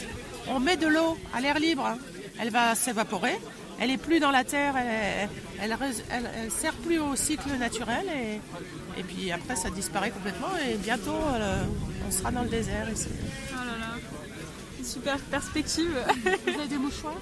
On 0.48 0.58
met 0.60 0.76
de 0.76 0.86
l'eau 0.86 1.16
à 1.34 1.40
l'air 1.40 1.58
libre, 1.58 1.86
hein. 1.86 1.98
elle 2.40 2.50
va 2.50 2.74
s'évaporer. 2.74 3.38
Elle 3.80 3.90
est 3.90 3.96
plus 3.98 4.20
dans 4.20 4.30
la 4.30 4.44
terre, 4.44 4.74
elle, 4.76 5.28
elle, 5.60 5.76
elle- 6.10 6.30
elle 6.44 6.50
sert 6.50 6.74
plus 6.74 6.98
au 7.00 7.16
cycle 7.16 7.48
naturel 7.58 8.06
et, 8.08 9.00
et 9.00 9.02
puis 9.02 9.32
après 9.32 9.56
ça 9.56 9.70
disparaît 9.70 10.10
complètement 10.10 10.50
et 10.68 10.74
bientôt 10.76 11.10
euh, 11.34 11.64
on 12.06 12.10
sera 12.12 12.30
dans 12.30 12.42
le 12.42 12.48
désert. 12.48 12.86
Oh 12.90 13.54
là 13.56 13.64
là. 13.80 14.84
Super 14.84 15.18
perspective. 15.18 15.96
Vous 16.46 16.58
avez 16.58 16.68
des 16.68 16.76
mouchoirs. 16.76 17.14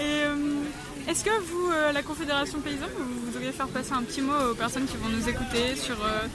Et 0.00 0.24
euh, 0.24 0.62
est-ce 1.08 1.24
que 1.24 1.30
vous, 1.40 1.70
euh, 1.72 1.92
la 1.92 2.02
Confédération 2.02 2.60
paysanne, 2.60 2.88
vous 2.98 3.26
voudriez 3.30 3.52
faire 3.52 3.68
passer 3.68 3.92
un 3.92 4.02
petit 4.02 4.22
mot 4.22 4.32
aux 4.50 4.54
personnes 4.54 4.86
qui 4.86 4.96
vont 4.96 5.08
nous 5.08 5.28
écouter 5.28 5.76
sur, 5.76 5.96
euh, 6.04 6.26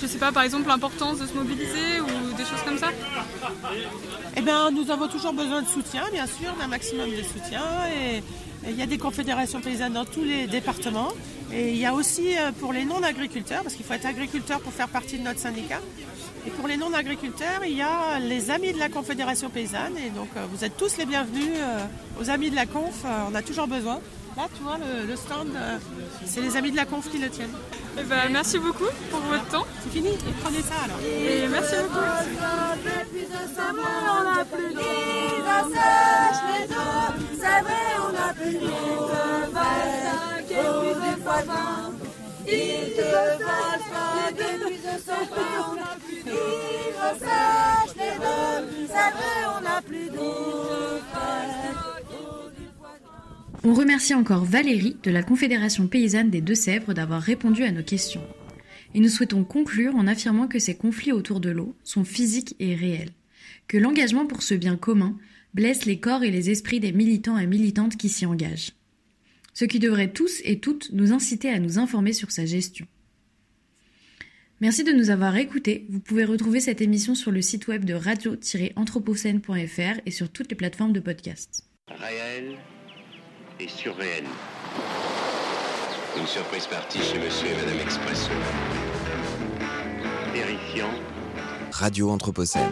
je 0.00 0.06
sais 0.06 0.18
pas, 0.18 0.32
par 0.32 0.42
exemple 0.42 0.68
l'importance 0.68 1.18
de 1.18 1.26
se 1.26 1.34
mobiliser 1.34 2.00
ou 2.00 2.36
des 2.36 2.44
choses 2.44 2.62
comme 2.64 2.78
ça 2.78 2.90
Eh 4.36 4.40
bien, 4.40 4.70
nous 4.70 4.90
avons 4.90 5.08
toujours 5.08 5.32
besoin 5.32 5.62
de 5.62 5.68
soutien, 5.68 6.04
bien 6.12 6.26
sûr, 6.26 6.54
d'un 6.58 6.68
maximum 6.68 7.10
de 7.10 7.22
soutien. 7.22 7.62
Et 7.94 8.22
il 8.66 8.76
y 8.76 8.82
a 8.82 8.86
des 8.86 8.98
confédérations 8.98 9.60
paysannes 9.60 9.94
dans 9.94 10.04
tous 10.04 10.24
les 10.24 10.46
départements. 10.46 11.12
Et 11.52 11.72
il 11.72 11.78
y 11.78 11.86
a 11.86 11.92
aussi 11.92 12.38
euh, 12.38 12.52
pour 12.52 12.72
les 12.72 12.84
non-agriculteurs, 12.84 13.62
parce 13.62 13.74
qu'il 13.74 13.84
faut 13.84 13.94
être 13.94 14.06
agriculteur 14.06 14.60
pour 14.60 14.72
faire 14.72 14.88
partie 14.88 15.18
de 15.18 15.24
notre 15.24 15.40
syndicat. 15.40 15.80
Et 16.46 16.50
pour 16.50 16.68
les 16.68 16.76
non-agriculteurs, 16.76 17.62
il 17.66 17.76
y 17.76 17.82
a 17.82 18.18
les 18.20 18.50
amis 18.50 18.72
de 18.72 18.78
la 18.78 18.88
Confédération 18.88 19.50
paysanne. 19.50 19.96
Et 19.98 20.10
donc, 20.10 20.28
euh, 20.36 20.46
vous 20.50 20.64
êtes 20.64 20.76
tous 20.76 20.96
les 20.96 21.06
bienvenus 21.06 21.56
euh, 21.56 21.84
aux 22.20 22.30
amis 22.30 22.50
de 22.50 22.56
la 22.56 22.66
Conf. 22.66 23.04
on 23.30 23.34
a 23.34 23.42
toujours 23.42 23.66
besoin. 23.66 24.00
Là, 24.36 24.46
tu 24.56 24.62
vois, 24.62 24.78
le, 24.78 25.06
le 25.06 25.16
stand, 25.16 25.48
euh, 25.56 25.78
c'est 26.24 26.40
les 26.40 26.56
amis 26.56 26.70
de 26.70 26.76
la 26.76 26.86
Conf 26.86 27.10
qui 27.10 27.18
le 27.18 27.28
tiennent. 27.28 27.54
Eh 27.98 28.04
ben, 28.04 28.28
merci 28.30 28.58
beaucoup 28.58 28.86
pour 29.10 29.20
votre 29.20 29.46
temps. 29.48 29.66
C'est 29.82 29.90
fini, 29.90 30.10
et 30.10 30.32
prenez 30.42 30.62
ça 30.62 30.74
alors. 30.84 30.98
Et 31.04 31.48
merci 31.48 31.74
beaucoup. 31.82 31.98
on 33.58 34.24
n'a 34.24 34.44
plus 34.44 34.74
d'eau. 34.74 34.80
Ça 35.44 35.64
sèche 35.64 36.42
les 36.48 36.74
eaux. 36.74 37.12
C'est 37.34 37.62
vrai, 37.62 37.84
on 38.08 38.12
n'a 38.12 38.32
plus 38.34 38.54
d'eau. 38.58 39.00
Et 40.50 40.54
puis 40.54 40.94
des 41.00 41.22
fois 41.22 41.42
Ils 42.46 42.94
te 42.96 43.02
volent 43.02 43.38
pas 43.46 44.30
depuis 44.32 44.78
200 44.78 45.12
pas, 45.30 45.70
on 45.70 45.74
n'a 45.74 45.94
plus 46.04 46.22
d'ivres 46.22 47.14
sèches, 47.18 47.94
les 47.96 48.18
bonnes, 48.18 48.68
c'est 48.88 49.10
vrai, 49.16 49.34
on 49.56 49.60
n'a 49.60 49.82
plus 49.82 50.08
d'eau 50.10 51.00
On 53.62 53.74
remercie 53.74 54.14
encore 54.14 54.46
Valérie 54.46 54.96
de 55.02 55.10
la 55.10 55.22
Confédération 55.22 55.86
paysanne 55.86 56.30
des 56.30 56.40
Deux-Sèvres 56.40 56.94
d'avoir 56.94 57.20
répondu 57.20 57.62
à 57.62 57.70
nos 57.70 57.82
questions. 57.82 58.26
Et 58.94 59.00
nous 59.00 59.10
souhaitons 59.10 59.44
conclure 59.44 59.94
en 59.96 60.06
affirmant 60.06 60.48
que 60.48 60.58
ces 60.58 60.76
conflits 60.76 61.12
autour 61.12 61.40
de 61.40 61.50
l'eau 61.50 61.76
sont 61.84 62.04
physiques 62.04 62.56
et 62.58 62.74
réels, 62.74 63.10
que 63.68 63.76
l'engagement 63.76 64.24
pour 64.24 64.42
ce 64.42 64.54
bien 64.54 64.76
commun 64.76 65.18
blesse 65.52 65.84
les 65.84 66.00
corps 66.00 66.24
et 66.24 66.30
les 66.30 66.48
esprits 66.48 66.80
des 66.80 66.92
militants 66.92 67.36
et 67.36 67.46
militantes 67.46 67.98
qui 67.98 68.08
s'y 68.08 68.24
engagent. 68.24 68.72
Ce 69.52 69.66
qui 69.66 69.78
devrait 69.78 70.12
tous 70.12 70.40
et 70.44 70.58
toutes 70.58 70.90
nous 70.92 71.12
inciter 71.12 71.50
à 71.50 71.58
nous 71.58 71.78
informer 71.78 72.14
sur 72.14 72.30
sa 72.30 72.46
gestion. 72.46 72.86
Merci 74.62 74.84
de 74.84 74.92
nous 74.92 75.10
avoir 75.10 75.36
écoutés. 75.36 75.84
Vous 75.90 76.00
pouvez 76.00 76.24
retrouver 76.24 76.60
cette 76.60 76.80
émission 76.80 77.14
sur 77.14 77.30
le 77.30 77.42
site 77.42 77.68
web 77.68 77.84
de 77.84 77.92
radio-anthropocène.fr 77.92 80.00
et 80.06 80.10
sur 80.10 80.30
toutes 80.30 80.50
les 80.50 80.56
plateformes 80.56 80.94
de 80.94 81.00
podcast. 81.00 81.66
Et 83.60 83.68
surréel. 83.68 84.24
Une 86.16 86.26
surprise 86.26 86.66
partie 86.66 87.00
chez 87.02 87.18
Monsieur 87.18 87.48
et 87.48 87.56
Madame 87.56 87.80
Expresso. 87.80 88.30
Terrifiant. 90.32 90.90
Radio 91.70 92.10
Anthropocène. 92.10 92.70